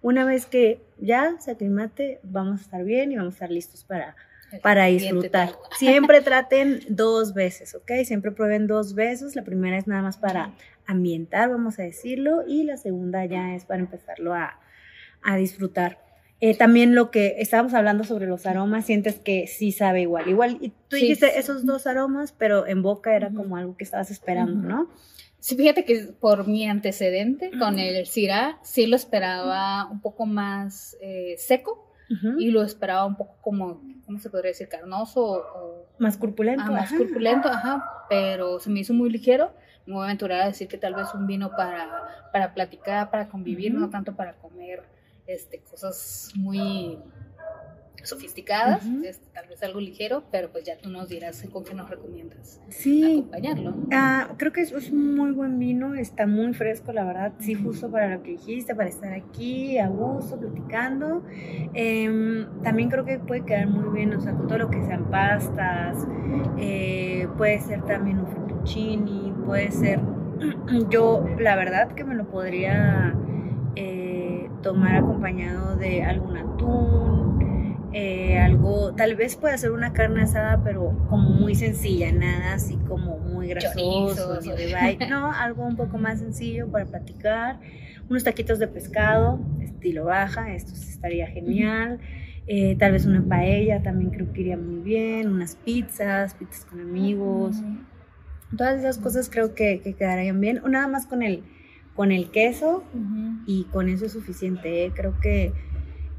una 0.00 0.24
vez 0.24 0.46
que 0.46 0.80
ya 0.98 1.36
se 1.40 1.50
aclimate, 1.50 2.20
vamos 2.22 2.60
a 2.60 2.62
estar 2.62 2.84
bien 2.84 3.10
y 3.10 3.16
vamos 3.16 3.32
a 3.32 3.36
estar 3.36 3.50
listos 3.50 3.82
para, 3.82 4.14
para 4.62 4.86
disfrutar. 4.86 5.56
Siempre 5.78 6.20
traten 6.20 6.80
dos 6.88 7.34
veces, 7.34 7.74
¿ok? 7.74 7.90
Siempre 8.04 8.30
prueben 8.30 8.68
dos 8.68 8.94
veces. 8.94 9.34
La 9.34 9.42
primera 9.42 9.76
es 9.76 9.88
nada 9.88 10.02
más 10.02 10.16
para 10.16 10.54
ambientar, 10.86 11.50
vamos 11.50 11.80
a 11.80 11.82
decirlo, 11.82 12.44
y 12.46 12.62
la 12.62 12.76
segunda 12.76 13.24
ya 13.26 13.56
es 13.56 13.64
para 13.64 13.80
empezarlo 13.80 14.34
a, 14.34 14.60
a 15.22 15.36
disfrutar. 15.36 15.98
Eh, 16.40 16.56
también 16.56 16.94
lo 16.94 17.10
que 17.10 17.36
estábamos 17.38 17.74
hablando 17.74 18.04
sobre 18.04 18.26
los 18.26 18.46
aromas, 18.46 18.86
sientes 18.86 19.18
que 19.18 19.48
sí 19.48 19.72
sabe 19.72 20.02
igual. 20.02 20.28
Igual, 20.28 20.58
y 20.60 20.72
tú 20.88 20.96
dijiste 20.96 21.38
esos 21.38 21.66
dos 21.66 21.86
aromas, 21.88 22.32
pero 22.32 22.66
en 22.66 22.82
boca 22.82 23.16
era 23.16 23.30
como 23.30 23.56
algo 23.56 23.76
que 23.76 23.82
estabas 23.82 24.10
esperando, 24.12 24.68
¿no? 24.68 24.88
Sí, 25.40 25.56
fíjate 25.56 25.84
que 25.84 26.12
por 26.20 26.46
mi 26.46 26.68
antecedente 26.68 27.50
con 27.58 27.78
el 27.78 28.06
Syrah, 28.06 28.58
sí 28.62 28.86
lo 28.86 28.96
esperaba 28.96 29.86
un 29.90 30.00
poco 30.00 30.26
más 30.26 30.96
eh, 31.00 31.34
seco 31.38 31.86
y 32.38 32.50
lo 32.50 32.62
esperaba 32.62 33.04
un 33.04 33.16
poco 33.16 33.36
como, 33.42 33.82
¿cómo 34.06 34.18
se 34.18 34.30
podría 34.30 34.50
decir? 34.50 34.68
Carnoso 34.68 35.22
o... 35.22 35.86
Más 35.98 36.16
corpulento. 36.16 36.64
Ah, 36.66 36.70
más 36.70 36.92
corpulento, 36.92 37.48
ajá, 37.48 37.84
pero 38.08 38.60
se 38.60 38.70
me 38.70 38.80
hizo 38.80 38.94
muy 38.94 39.10
ligero. 39.10 39.52
Me 39.86 39.94
voy 39.94 40.02
a 40.02 40.04
aventurar 40.06 40.42
a 40.42 40.46
decir 40.46 40.68
que 40.68 40.78
tal 40.78 40.94
vez 40.94 41.08
un 41.14 41.26
vino 41.26 41.50
para, 41.50 42.28
para 42.32 42.54
platicar, 42.54 43.10
para 43.10 43.28
convivir, 43.28 43.74
no 43.74 43.90
tanto 43.90 44.14
para 44.14 44.34
comer 44.34 44.82
este, 45.28 45.60
cosas 45.60 46.32
muy 46.34 46.98
sofisticadas, 48.02 48.86
es 49.04 49.20
tal 49.32 49.48
vez 49.48 49.62
algo 49.62 49.80
ligero, 49.80 50.24
pero 50.30 50.50
pues 50.50 50.64
ya 50.64 50.78
tú 50.78 50.88
nos 50.88 51.08
dirás 51.08 51.46
con 51.52 51.64
qué 51.64 51.74
nos 51.74 51.90
recomiendas 51.90 52.60
sí. 52.68 53.18
acompañarlo. 53.18 53.74
Ah, 53.92 54.34
creo 54.36 54.52
que 54.52 54.62
es, 54.62 54.72
un 54.90 55.16
muy 55.16 55.32
buen 55.32 55.58
vino, 55.58 55.94
está 55.94 56.26
muy 56.26 56.54
fresco, 56.54 56.92
la 56.92 57.04
verdad, 57.04 57.32
sí, 57.38 57.54
justo 57.54 57.90
para 57.90 58.16
lo 58.16 58.22
que 58.22 58.32
dijiste, 58.32 58.74
para 58.74 58.88
estar 58.88 59.12
aquí 59.12 59.78
a 59.78 59.88
gusto, 59.88 60.38
platicando. 60.38 61.22
Em, 61.74 62.46
también 62.62 62.88
creo 62.88 63.04
que 63.04 63.18
puede 63.18 63.44
quedar 63.44 63.66
muy 63.68 63.94
bien, 63.94 64.14
o 64.14 64.20
sea, 64.20 64.32
con 64.32 64.46
todo 64.46 64.58
lo 64.58 64.70
que 64.70 64.82
sean 64.86 65.10
pastas, 65.10 66.06
eh, 66.58 67.28
puede 67.36 67.60
ser 67.60 67.84
también 67.84 68.20
un 68.20 68.28
fettuccini, 68.28 69.34
puede 69.44 69.70
ser, 69.70 70.00
yo 70.90 71.24
la 71.38 71.56
verdad 71.56 71.92
que 71.92 72.04
me 72.04 72.14
lo 72.14 72.28
podría... 72.28 73.14
Tomar 74.62 74.96
acompañado 74.96 75.76
de 75.76 76.02
algún 76.02 76.36
atún, 76.36 77.88
eh, 77.92 78.38
algo, 78.38 78.94
tal 78.94 79.16
vez 79.16 79.36
pueda 79.36 79.56
ser 79.56 79.70
una 79.70 79.92
carne 79.92 80.22
asada, 80.22 80.62
pero 80.62 80.94
como 81.08 81.30
muy 81.30 81.54
sencilla, 81.54 82.12
nada 82.12 82.54
así 82.54 82.76
como 82.88 83.18
muy 83.18 83.48
grasoso, 83.48 84.40
no, 85.08 85.32
algo 85.32 85.64
un 85.64 85.76
poco 85.76 85.96
más 85.96 86.18
sencillo 86.18 86.68
para 86.70 86.84
platicar, 86.84 87.60
unos 88.10 88.24
taquitos 88.24 88.58
de 88.58 88.68
pescado, 88.68 89.40
estilo 89.60 90.04
baja, 90.04 90.52
esto 90.54 90.74
estaría 90.74 91.28
genial, 91.28 91.98
eh, 92.46 92.76
tal 92.78 92.92
vez 92.92 93.06
una 93.06 93.22
paella 93.22 93.82
también 93.82 94.10
creo 94.10 94.32
que 94.32 94.40
iría 94.42 94.56
muy 94.56 94.80
bien, 94.80 95.30
unas 95.30 95.56
pizzas, 95.56 96.34
pizzas 96.34 96.66
con 96.66 96.80
amigos, 96.80 97.56
todas 98.56 98.78
esas 98.80 98.98
cosas 98.98 99.30
creo 99.30 99.54
que, 99.54 99.80
quedarían 99.98 100.40
bien, 100.40 100.60
o 100.64 100.68
nada 100.68 100.88
más 100.88 101.06
con 101.06 101.22
el, 101.22 101.42
con 101.98 102.12
el 102.12 102.30
queso 102.30 102.84
y 103.44 103.64
con 103.64 103.88
eso 103.88 104.06
es 104.06 104.12
suficiente, 104.12 104.84
¿eh? 104.84 104.92
creo 104.94 105.18
que 105.18 105.52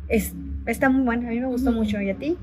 es, 0.10 0.34
está 0.66 0.90
muy 0.90 1.04
bueno, 1.06 1.30
a 1.30 1.32
mí 1.32 1.40
me 1.40 1.48
gustó 1.48 1.72
mucho. 1.72 2.02
¿Y 2.02 2.10
a 2.10 2.18
ti? 2.18 2.36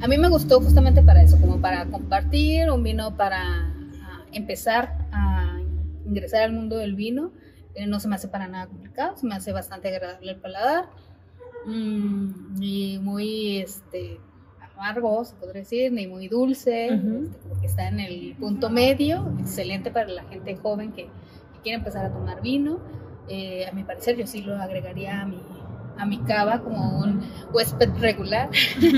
A 0.00 0.06
mí 0.06 0.16
me 0.16 0.28
gustó 0.28 0.60
justamente 0.60 1.02
para 1.02 1.20
eso, 1.24 1.40
como 1.40 1.60
para 1.60 1.86
compartir 1.86 2.70
un 2.70 2.84
vino 2.84 3.16
para 3.16 3.42
ah, 3.42 4.22
empezar 4.30 4.96
a 5.10 5.58
ingresar 6.06 6.42
al 6.42 6.52
mundo 6.52 6.76
del 6.76 6.94
vino. 6.94 7.32
Eh, 7.74 7.88
no 7.88 7.98
se 7.98 8.06
me 8.06 8.14
hace 8.14 8.28
para 8.28 8.46
nada 8.46 8.68
complicado, 8.68 9.16
se 9.16 9.26
me 9.26 9.34
hace 9.34 9.50
bastante 9.50 9.88
agradable 9.88 10.30
el 10.30 10.36
paladar 10.38 10.84
mm, 11.66 12.62
y 12.62 13.00
muy 13.02 13.58
este, 13.58 14.20
amargo, 14.76 15.24
se 15.24 15.34
podría 15.34 15.62
decir, 15.62 15.90
ni 15.90 16.06
muy 16.06 16.28
dulce, 16.28 16.94
este, 16.94 17.60
que 17.60 17.66
está 17.66 17.88
en 17.88 17.98
el 17.98 18.36
punto 18.38 18.70
medio, 18.70 19.34
excelente 19.40 19.90
para 19.90 20.06
la 20.06 20.22
gente 20.22 20.54
joven 20.54 20.92
que, 20.92 21.08
quiere 21.62 21.78
empezar 21.78 22.06
a 22.06 22.12
tomar 22.12 22.42
vino. 22.42 22.80
Eh, 23.28 23.66
a 23.66 23.72
mi 23.72 23.84
parecer, 23.84 24.16
yo 24.16 24.26
sí 24.26 24.42
lo 24.42 24.56
agregaría 24.56 25.20
a 25.20 25.26
mi, 25.26 25.42
a 25.98 26.06
mi 26.06 26.18
cava 26.18 26.60
como 26.60 27.00
un 27.00 27.22
huésped 27.52 27.90
regular 28.00 28.48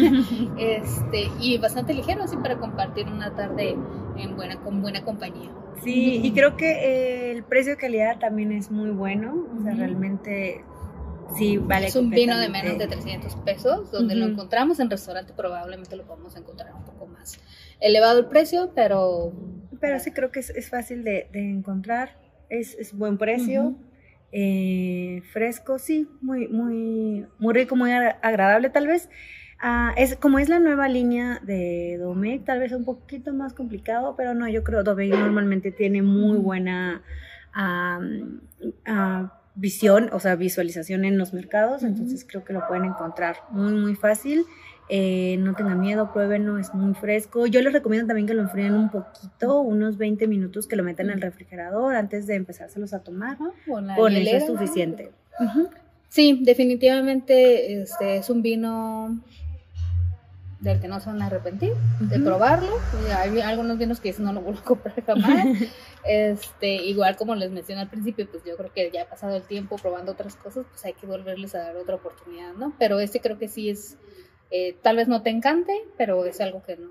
este, 0.59 1.31
y 1.41 1.59
bastante 1.59 1.95
ligero 1.95 2.23
así 2.23 2.37
para 2.37 2.59
compartir 2.59 3.09
una 3.09 3.35
tarde 3.35 3.77
en 4.17 4.37
buena, 4.37 4.61
con 4.61 4.83
buena 4.83 5.03
compañía. 5.03 5.51
Sí, 5.83 6.21
y 6.23 6.33
creo 6.33 6.57
que 6.57 6.71
eh, 6.71 7.33
el 7.33 7.43
precio 7.43 7.73
de 7.73 7.79
calidad 7.79 8.19
también 8.19 8.53
es 8.53 8.71
muy 8.71 8.91
bueno, 8.91 9.47
o 9.59 9.63
sea, 9.63 9.75
realmente 9.75 10.63
sí 11.37 11.57
vale. 11.57 11.87
Es 11.87 11.97
un 11.97 12.11
vino 12.11 12.39
de 12.39 12.49
menos 12.51 12.77
de 12.77 12.87
300 12.87 13.35
pesos, 13.37 13.91
donde 13.91 14.15
lo 14.15 14.27
encontramos 14.27 14.79
en 14.79 14.91
restaurante 14.91 15.33
probablemente 15.33 15.97
lo 15.97 16.05
podemos 16.05 16.37
encontrar 16.37 16.75
un 16.75 16.85
poco 16.85 17.07
más 17.07 17.41
elevado 17.81 18.19
el 18.21 18.27
precio, 18.27 18.73
pero... 18.75 19.33
Pero 19.81 19.99
sí 19.99 20.13
creo 20.13 20.31
que 20.31 20.41
es, 20.41 20.51
es 20.51 20.69
fácil 20.69 21.05
de, 21.05 21.31
de 21.33 21.51
encontrar, 21.51 22.11
es, 22.51 22.75
es 22.75 22.97
buen 22.97 23.17
precio. 23.17 23.77
Eh, 24.33 25.23
fresco, 25.33 25.79
sí, 25.79 26.09
muy, 26.21 26.47
muy, 26.47 27.27
muy 27.39 27.55
rico, 27.55 27.75
muy 27.75 27.91
agradable 27.91 28.71
tal 28.71 28.87
vez. 28.87 29.09
Ah, 29.61 29.93
es, 29.97 30.17
como 30.17 30.39
es 30.39 30.49
la 30.49 30.59
nueva 30.59 30.89
línea 30.89 31.41
de 31.43 31.99
Domecq, 31.99 32.45
tal 32.45 32.61
vez 32.61 32.73
un 32.73 32.85
poquito 32.85 33.35
más 33.35 33.53
complicado, 33.53 34.15
pero 34.17 34.33
no, 34.35 34.49
yo 34.49 34.65
creo 34.65 34.85
que 34.85 35.09
normalmente 35.09 35.71
tiene 35.71 36.01
muy 36.01 36.39
buena 36.39 37.03
visión, 39.55 40.09
o 40.13 40.21
sea, 40.21 40.37
visualización 40.37 41.05
en 41.05 41.19
los 41.19 41.35
mercados, 41.35 41.83
entonces 41.83 42.25
creo 42.27 42.45
que 42.45 42.53
lo 42.53 42.67
pueden 42.67 42.87
encontrar 42.87 43.37
muy, 43.51 43.75
muy 43.75 43.95
fácil. 43.97 44.47
Eh, 44.93 45.37
no 45.39 45.55
tengan 45.55 45.81
miedo, 45.81 46.13
pruébenlo, 46.13 46.59
es 46.59 46.75
muy 46.75 46.95
fresco. 46.95 47.47
Yo 47.47 47.63
les 47.63 47.73
recomiendo 47.73 48.09
también 48.09 48.27
que 48.27 48.35
lo 48.35 48.43
enfríen 48.43 48.75
un 48.75 48.91
poquito, 48.91 49.61
unos 49.61 49.97
20 49.97 50.27
minutos, 50.27 50.67
que 50.67 50.75
lo 50.75 50.83
metan 50.83 51.11
el 51.11 51.21
refrigerador 51.21 51.95
antes 51.95 52.27
de 52.27 52.35
empezárselos 52.35 52.93
a 52.93 52.99
tomar. 52.99 53.39
con 53.67 53.89
eso 54.17 54.37
es 54.37 54.47
suficiente. 54.47 55.13
Sí, 56.09 56.41
definitivamente 56.43 57.83
este 57.83 58.17
es 58.17 58.29
un 58.31 58.43
vino 58.43 59.21
del 60.59 60.81
que 60.81 60.89
no 60.89 60.99
se 60.99 61.07
van 61.07 61.23
a 61.23 61.27
arrepentir 61.27 61.73
de 62.01 62.19
probarlo. 62.19 62.73
Hay 63.17 63.41
algunos 63.41 63.79
vinos 63.79 64.01
que 64.01 64.13
no 64.19 64.33
lo 64.33 64.41
vuelvo 64.43 64.59
a 64.59 64.65
comprar 64.65 65.05
jamás. 65.05 65.47
este, 66.05 66.75
igual 66.75 67.15
como 67.15 67.37
les 67.37 67.53
mencioné 67.53 67.83
al 67.83 67.89
principio, 67.89 68.29
pues 68.29 68.43
yo 68.45 68.57
creo 68.57 68.73
que 68.73 68.91
ya 68.93 69.03
ha 69.03 69.09
pasado 69.09 69.37
el 69.37 69.43
tiempo 69.43 69.77
probando 69.77 70.11
otras 70.11 70.35
cosas, 70.35 70.67
pues 70.69 70.85
hay 70.85 70.95
que 70.95 71.07
volverles 71.07 71.55
a 71.55 71.59
dar 71.61 71.77
otra 71.77 71.95
oportunidad, 71.95 72.55
¿no? 72.55 72.75
Pero 72.77 72.99
este 72.99 73.21
creo 73.21 73.39
que 73.39 73.47
sí 73.47 73.71
es 73.71 73.97
eh, 74.51 74.77
tal 74.83 74.97
vez 74.97 75.09
no 75.09 75.23
te 75.23 75.31
encante, 75.31 75.73
pero 75.97 76.25
es 76.25 76.41
algo 76.41 76.63
que 76.63 76.77
no, 76.77 76.91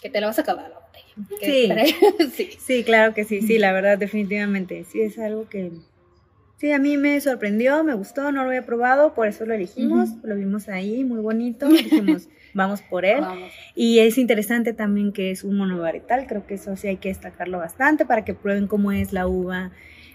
que 0.00 0.10
te 0.10 0.20
la 0.20 0.28
vas 0.28 0.38
a 0.38 0.42
acabar 0.42 0.70
la 0.70 0.78
botella. 1.48 1.84
Sí. 2.30 2.58
sí. 2.58 2.84
claro 2.84 3.14
que 3.14 3.24
sí, 3.24 3.42
sí, 3.42 3.58
la 3.58 3.72
verdad, 3.72 3.98
definitivamente. 3.98 4.84
Sí, 4.84 5.00
es 5.00 5.18
algo 5.18 5.48
que, 5.48 5.72
sí, 6.56 6.72
a 6.72 6.78
mí 6.78 6.96
me 6.96 7.20
sorprendió, 7.20 7.82
me 7.84 7.94
gustó, 7.94 8.32
no 8.32 8.42
lo 8.42 8.48
había 8.48 8.64
probado, 8.66 9.14
por 9.14 9.26
eso 9.26 9.44
lo 9.44 9.54
elegimos, 9.54 10.10
lo 10.22 10.36
vimos 10.36 10.68
ahí, 10.68 11.04
muy 11.04 11.20
bonito, 11.20 11.68
dijimos, 11.68 12.28
vamos 12.52 12.82
por 12.82 13.04
él. 13.04 13.24
Y 13.74 14.00
es 14.00 14.18
interesante 14.18 14.72
también 14.72 15.12
que 15.12 15.30
es 15.30 15.44
un 15.44 15.56
monovarietal, 15.56 16.26
creo 16.26 16.46
que 16.46 16.54
eso 16.54 16.76
sí 16.76 16.88
hay 16.88 16.96
que 16.96 17.08
destacarlo 17.08 17.58
bastante 17.58 18.06
para 18.06 18.24
que 18.24 18.34
prueben 18.34 18.66
cómo 18.66 18.92
es 18.92 19.12
la 19.12 19.26
uva 19.26 19.72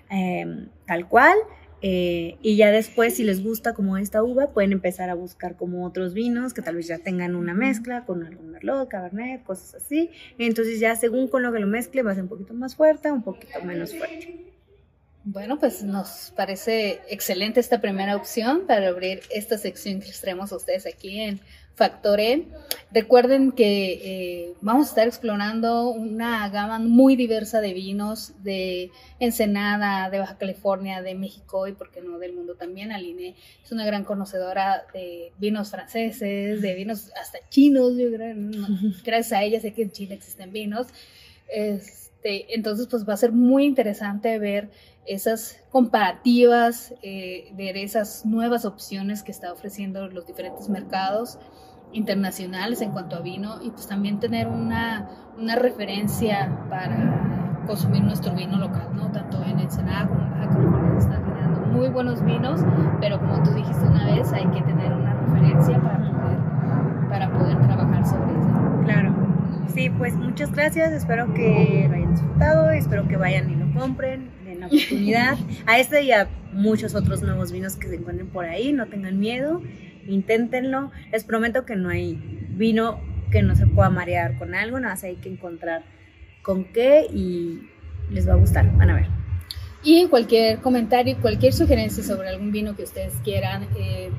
eh, 0.09 0.45
tal 0.85 1.07
cual. 1.07 1.37
Eh, 1.81 2.37
y 2.41 2.57
ya 2.57 2.71
después, 2.71 3.15
si 3.15 3.23
les 3.23 3.43
gusta 3.43 3.73
como 3.73 3.97
esta 3.97 4.23
uva, 4.23 4.51
pueden 4.51 4.73
empezar 4.73 5.09
a 5.09 5.13
buscar 5.13 5.55
como 5.55 5.85
otros 5.85 6.13
vinos 6.13 6.53
que 6.53 6.61
tal 6.61 6.75
vez 6.75 6.87
ya 6.87 6.99
tengan 6.99 7.35
una 7.35 7.53
mezcla 7.53 8.05
con 8.05 8.23
algún 8.23 8.51
merlot, 8.51 8.89
cabernet, 8.89 9.43
cosas 9.43 9.75
así. 9.75 10.11
Entonces 10.37 10.79
ya 10.79 10.95
según 10.95 11.27
con 11.27 11.43
lo 11.43 11.51
que 11.53 11.59
lo 11.59 11.67
mezcle 11.67 12.03
va 12.03 12.11
a 12.11 12.15
ser 12.15 12.23
un 12.23 12.29
poquito 12.29 12.53
más 12.53 12.75
fuerte, 12.75 13.11
un 13.11 13.23
poquito 13.23 13.61
menos 13.63 13.95
fuerte. 13.95 14.49
Bueno, 15.25 15.59
pues 15.59 15.83
nos 15.83 16.33
parece 16.35 17.01
excelente 17.09 17.59
esta 17.59 17.81
primera 17.81 18.15
opción 18.15 18.65
para 18.65 18.87
abrir 18.87 19.21
esta 19.29 19.57
sección 19.57 19.99
que 19.99 20.07
les 20.07 20.21
traemos 20.21 20.51
a 20.51 20.55
ustedes 20.55 20.85
aquí 20.85 21.19
en 21.19 21.41
Factor 21.75 22.19
E. 22.19 22.47
Recuerden 22.91 23.51
que 23.51 23.91
eh, 23.93 24.53
vamos 24.61 24.87
a 24.87 24.89
estar 24.89 25.07
explorando 25.07 25.89
una 25.89 26.49
gama 26.49 26.79
muy 26.79 27.15
diversa 27.15 27.61
de 27.61 27.73
vinos 27.73 28.33
de 28.43 28.91
Ensenada, 29.19 30.09
de 30.09 30.19
Baja 30.19 30.37
California, 30.39 31.03
de 31.03 31.13
México 31.13 31.67
y, 31.67 31.73
por 31.73 31.91
qué 31.91 32.01
no, 32.01 32.17
del 32.17 32.33
mundo 32.33 32.55
también. 32.55 32.91
Aline 32.91 33.35
es 33.63 33.71
una 33.71 33.85
gran 33.85 34.03
conocedora 34.03 34.85
de 34.93 35.31
vinos 35.37 35.69
franceses, 35.69 36.61
de 36.61 36.73
vinos 36.73 37.11
hasta 37.21 37.37
chinos. 37.49 37.93
gracias 39.03 39.33
a 39.33 39.43
ella 39.43 39.59
sé 39.59 39.73
que 39.73 39.83
en 39.83 39.91
Chile 39.91 40.15
existen 40.15 40.51
vinos. 40.51 40.87
Este, 41.47 42.55
entonces, 42.55 42.87
pues 42.87 43.07
va 43.07 43.13
a 43.13 43.17
ser 43.17 43.31
muy 43.31 43.65
interesante 43.65 44.39
ver 44.39 44.69
esas 45.05 45.61
comparativas, 45.71 46.93
eh, 47.01 47.51
ver 47.55 47.77
esas 47.77 48.25
nuevas 48.25 48.65
opciones 48.65 49.23
que 49.23 49.31
está 49.31 49.51
ofreciendo 49.51 50.07
los 50.07 50.25
diferentes 50.25 50.69
mercados 50.69 51.39
internacionales 51.91 52.81
en 52.81 52.91
cuanto 52.91 53.15
a 53.15 53.21
vino 53.21 53.59
y 53.61 53.71
pues 53.71 53.87
también 53.87 54.19
tener 54.19 54.47
una, 54.47 55.09
una 55.37 55.55
referencia 55.55 56.65
para 56.69 57.63
consumir 57.65 58.03
nuestro 58.03 58.33
vino 58.33 58.57
local, 58.57 58.89
¿no? 58.95 59.11
Tanto 59.11 59.43
en 59.43 59.59
Ensenada 59.59 60.07
como 60.07 60.21
en 60.21 60.31
Baja 60.31 60.49
California 60.49 60.91
se 61.01 61.07
están 61.07 61.25
generando 61.25 61.61
muy 61.67 61.87
buenos 61.89 62.23
vinos, 62.23 62.61
pero 62.99 63.19
como 63.19 63.43
tú 63.43 63.51
dijiste 63.51 63.85
una 63.85 64.05
vez, 64.05 64.31
hay 64.33 64.45
que 64.47 64.61
tener 64.61 64.91
una 64.91 65.13
referencia 65.13 65.79
para 65.79 65.99
poder, 65.99 67.09
para 67.09 67.31
poder 67.31 67.61
trabajar 67.61 68.05
sobre 68.05 68.39
eso. 68.39 68.81
Claro. 68.85 69.13
Sí, 69.67 69.89
pues 69.91 70.15
muchas 70.15 70.51
gracias, 70.51 70.91
espero 70.91 71.31
que 71.33 71.85
lo 71.87 71.95
hayan 71.95 72.11
disfrutado, 72.11 72.69
espero 72.71 73.07
que 73.07 73.17
vayan 73.17 73.49
y 73.51 73.55
lo 73.55 73.79
compren, 73.79 74.31
oportunidad 74.77 75.37
a 75.65 75.79
este 75.79 76.03
y 76.03 76.11
a 76.11 76.29
muchos 76.53 76.95
otros 76.95 77.21
nuevos 77.21 77.51
vinos 77.51 77.75
que 77.75 77.87
se 77.87 77.95
encuentren 77.95 78.27
por 78.27 78.45
ahí, 78.45 78.73
no 78.73 78.87
tengan 78.87 79.19
miedo 79.19 79.61
inténtenlo. 80.09 80.91
Les 81.11 81.23
prometo 81.23 81.65
que 81.65 81.75
no 81.75 81.89
hay 81.89 82.17
vino 82.49 82.99
que 83.31 83.41
no 83.41 83.55
se 83.55 83.67
pueda 83.67 83.89
marear 83.89 84.37
con 84.37 84.55
algo, 84.55 84.79
nada 84.79 84.95
más 84.95 85.03
hay 85.03 85.15
que 85.17 85.29
encontrar 85.29 85.83
con 86.41 86.65
qué 86.65 87.05
y 87.13 87.61
les 88.09 88.27
va 88.27 88.33
a 88.33 88.37
gustar, 88.37 88.75
van 88.77 88.89
a 88.89 88.95
ver. 88.95 89.07
Y 89.83 90.07
cualquier 90.07 90.59
comentario, 90.59 91.17
cualquier 91.21 91.53
sugerencia 91.53 92.03
sobre 92.03 92.29
algún 92.29 92.51
vino 92.51 92.75
que 92.75 92.83
ustedes 92.83 93.13
quieran 93.23 93.67
eh, 93.77 94.09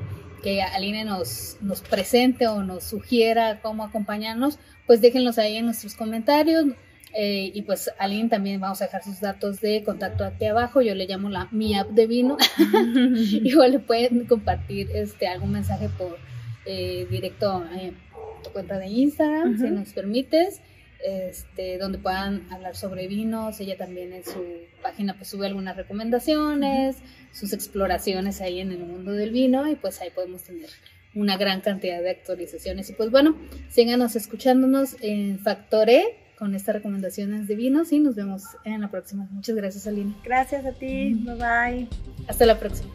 que 0.41 0.61
Aline 0.61 1.03
nos, 1.03 1.57
nos 1.61 1.81
presente 1.81 2.47
o 2.47 2.63
nos 2.63 2.85
sugiera 2.85 3.59
cómo 3.61 3.83
acompañarnos, 3.83 4.57
pues 4.87 5.01
déjenlos 5.01 5.37
ahí 5.37 5.57
en 5.57 5.65
nuestros 5.65 5.93
comentarios. 5.95 6.65
Eh, 7.13 7.51
y 7.53 7.61
pues 7.63 7.91
Aline 7.97 8.29
también 8.29 8.61
vamos 8.61 8.81
a 8.81 8.85
dejar 8.85 9.03
sus 9.03 9.19
datos 9.19 9.59
de 9.59 9.83
contacto 9.83 10.23
aquí 10.23 10.45
abajo. 10.45 10.81
Yo 10.81 10.95
le 10.95 11.05
llamo 11.05 11.29
la 11.29 11.47
mi 11.51 11.75
app 11.77 11.89
de 11.89 12.07
vino. 12.07 12.37
Igual 13.43 13.71
le 13.71 13.79
pueden 13.79 14.25
compartir 14.25 14.89
este 14.93 15.27
algún 15.27 15.51
mensaje 15.51 15.89
por 15.89 16.17
eh, 16.65 17.07
directo 17.09 17.49
a 17.51 18.41
tu 18.43 18.51
cuenta 18.51 18.79
de 18.79 18.87
Instagram, 18.87 19.57
si 19.57 19.69
nos 19.69 19.93
permites. 19.93 20.61
Este, 21.03 21.79
donde 21.79 21.97
puedan 21.97 22.45
hablar 22.51 22.75
sobre 22.75 23.07
vinos. 23.07 23.59
Ella 23.59 23.75
también 23.75 24.13
en 24.13 24.23
su 24.23 24.43
página 24.83 25.15
pues 25.15 25.29
sube 25.29 25.47
algunas 25.47 25.75
recomendaciones, 25.75 26.97
sus 27.31 27.53
exploraciones 27.53 28.39
ahí 28.39 28.59
en 28.59 28.71
el 28.71 28.79
mundo 28.79 29.11
del 29.11 29.31
vino 29.31 29.67
y 29.67 29.75
pues 29.75 29.99
ahí 29.99 30.11
podemos 30.11 30.43
tener 30.43 30.69
una 31.15 31.37
gran 31.37 31.61
cantidad 31.61 32.01
de 32.01 32.11
actualizaciones. 32.11 32.89
Y 32.91 32.93
pues 32.93 33.09
bueno, 33.09 33.35
síganos 33.69 34.15
escuchándonos 34.15 34.95
en 35.01 35.39
Factore 35.39 36.20
con 36.41 36.55
estas 36.55 36.73
recomendaciones 36.73 37.47
de 37.47 37.55
vinos 37.55 37.91
y 37.91 37.99
nos 37.99 38.15
vemos 38.15 38.45
en 38.63 38.81
la 38.81 38.89
próxima. 38.89 39.27
Muchas 39.29 39.55
gracias, 39.55 39.85
Aline. 39.85 40.15
Gracias 40.23 40.65
a 40.65 40.71
ti. 40.71 41.13
Bye 41.13 41.35
bye. 41.35 41.87
Hasta 42.27 42.47
la 42.47 42.57
próxima. 42.57 42.89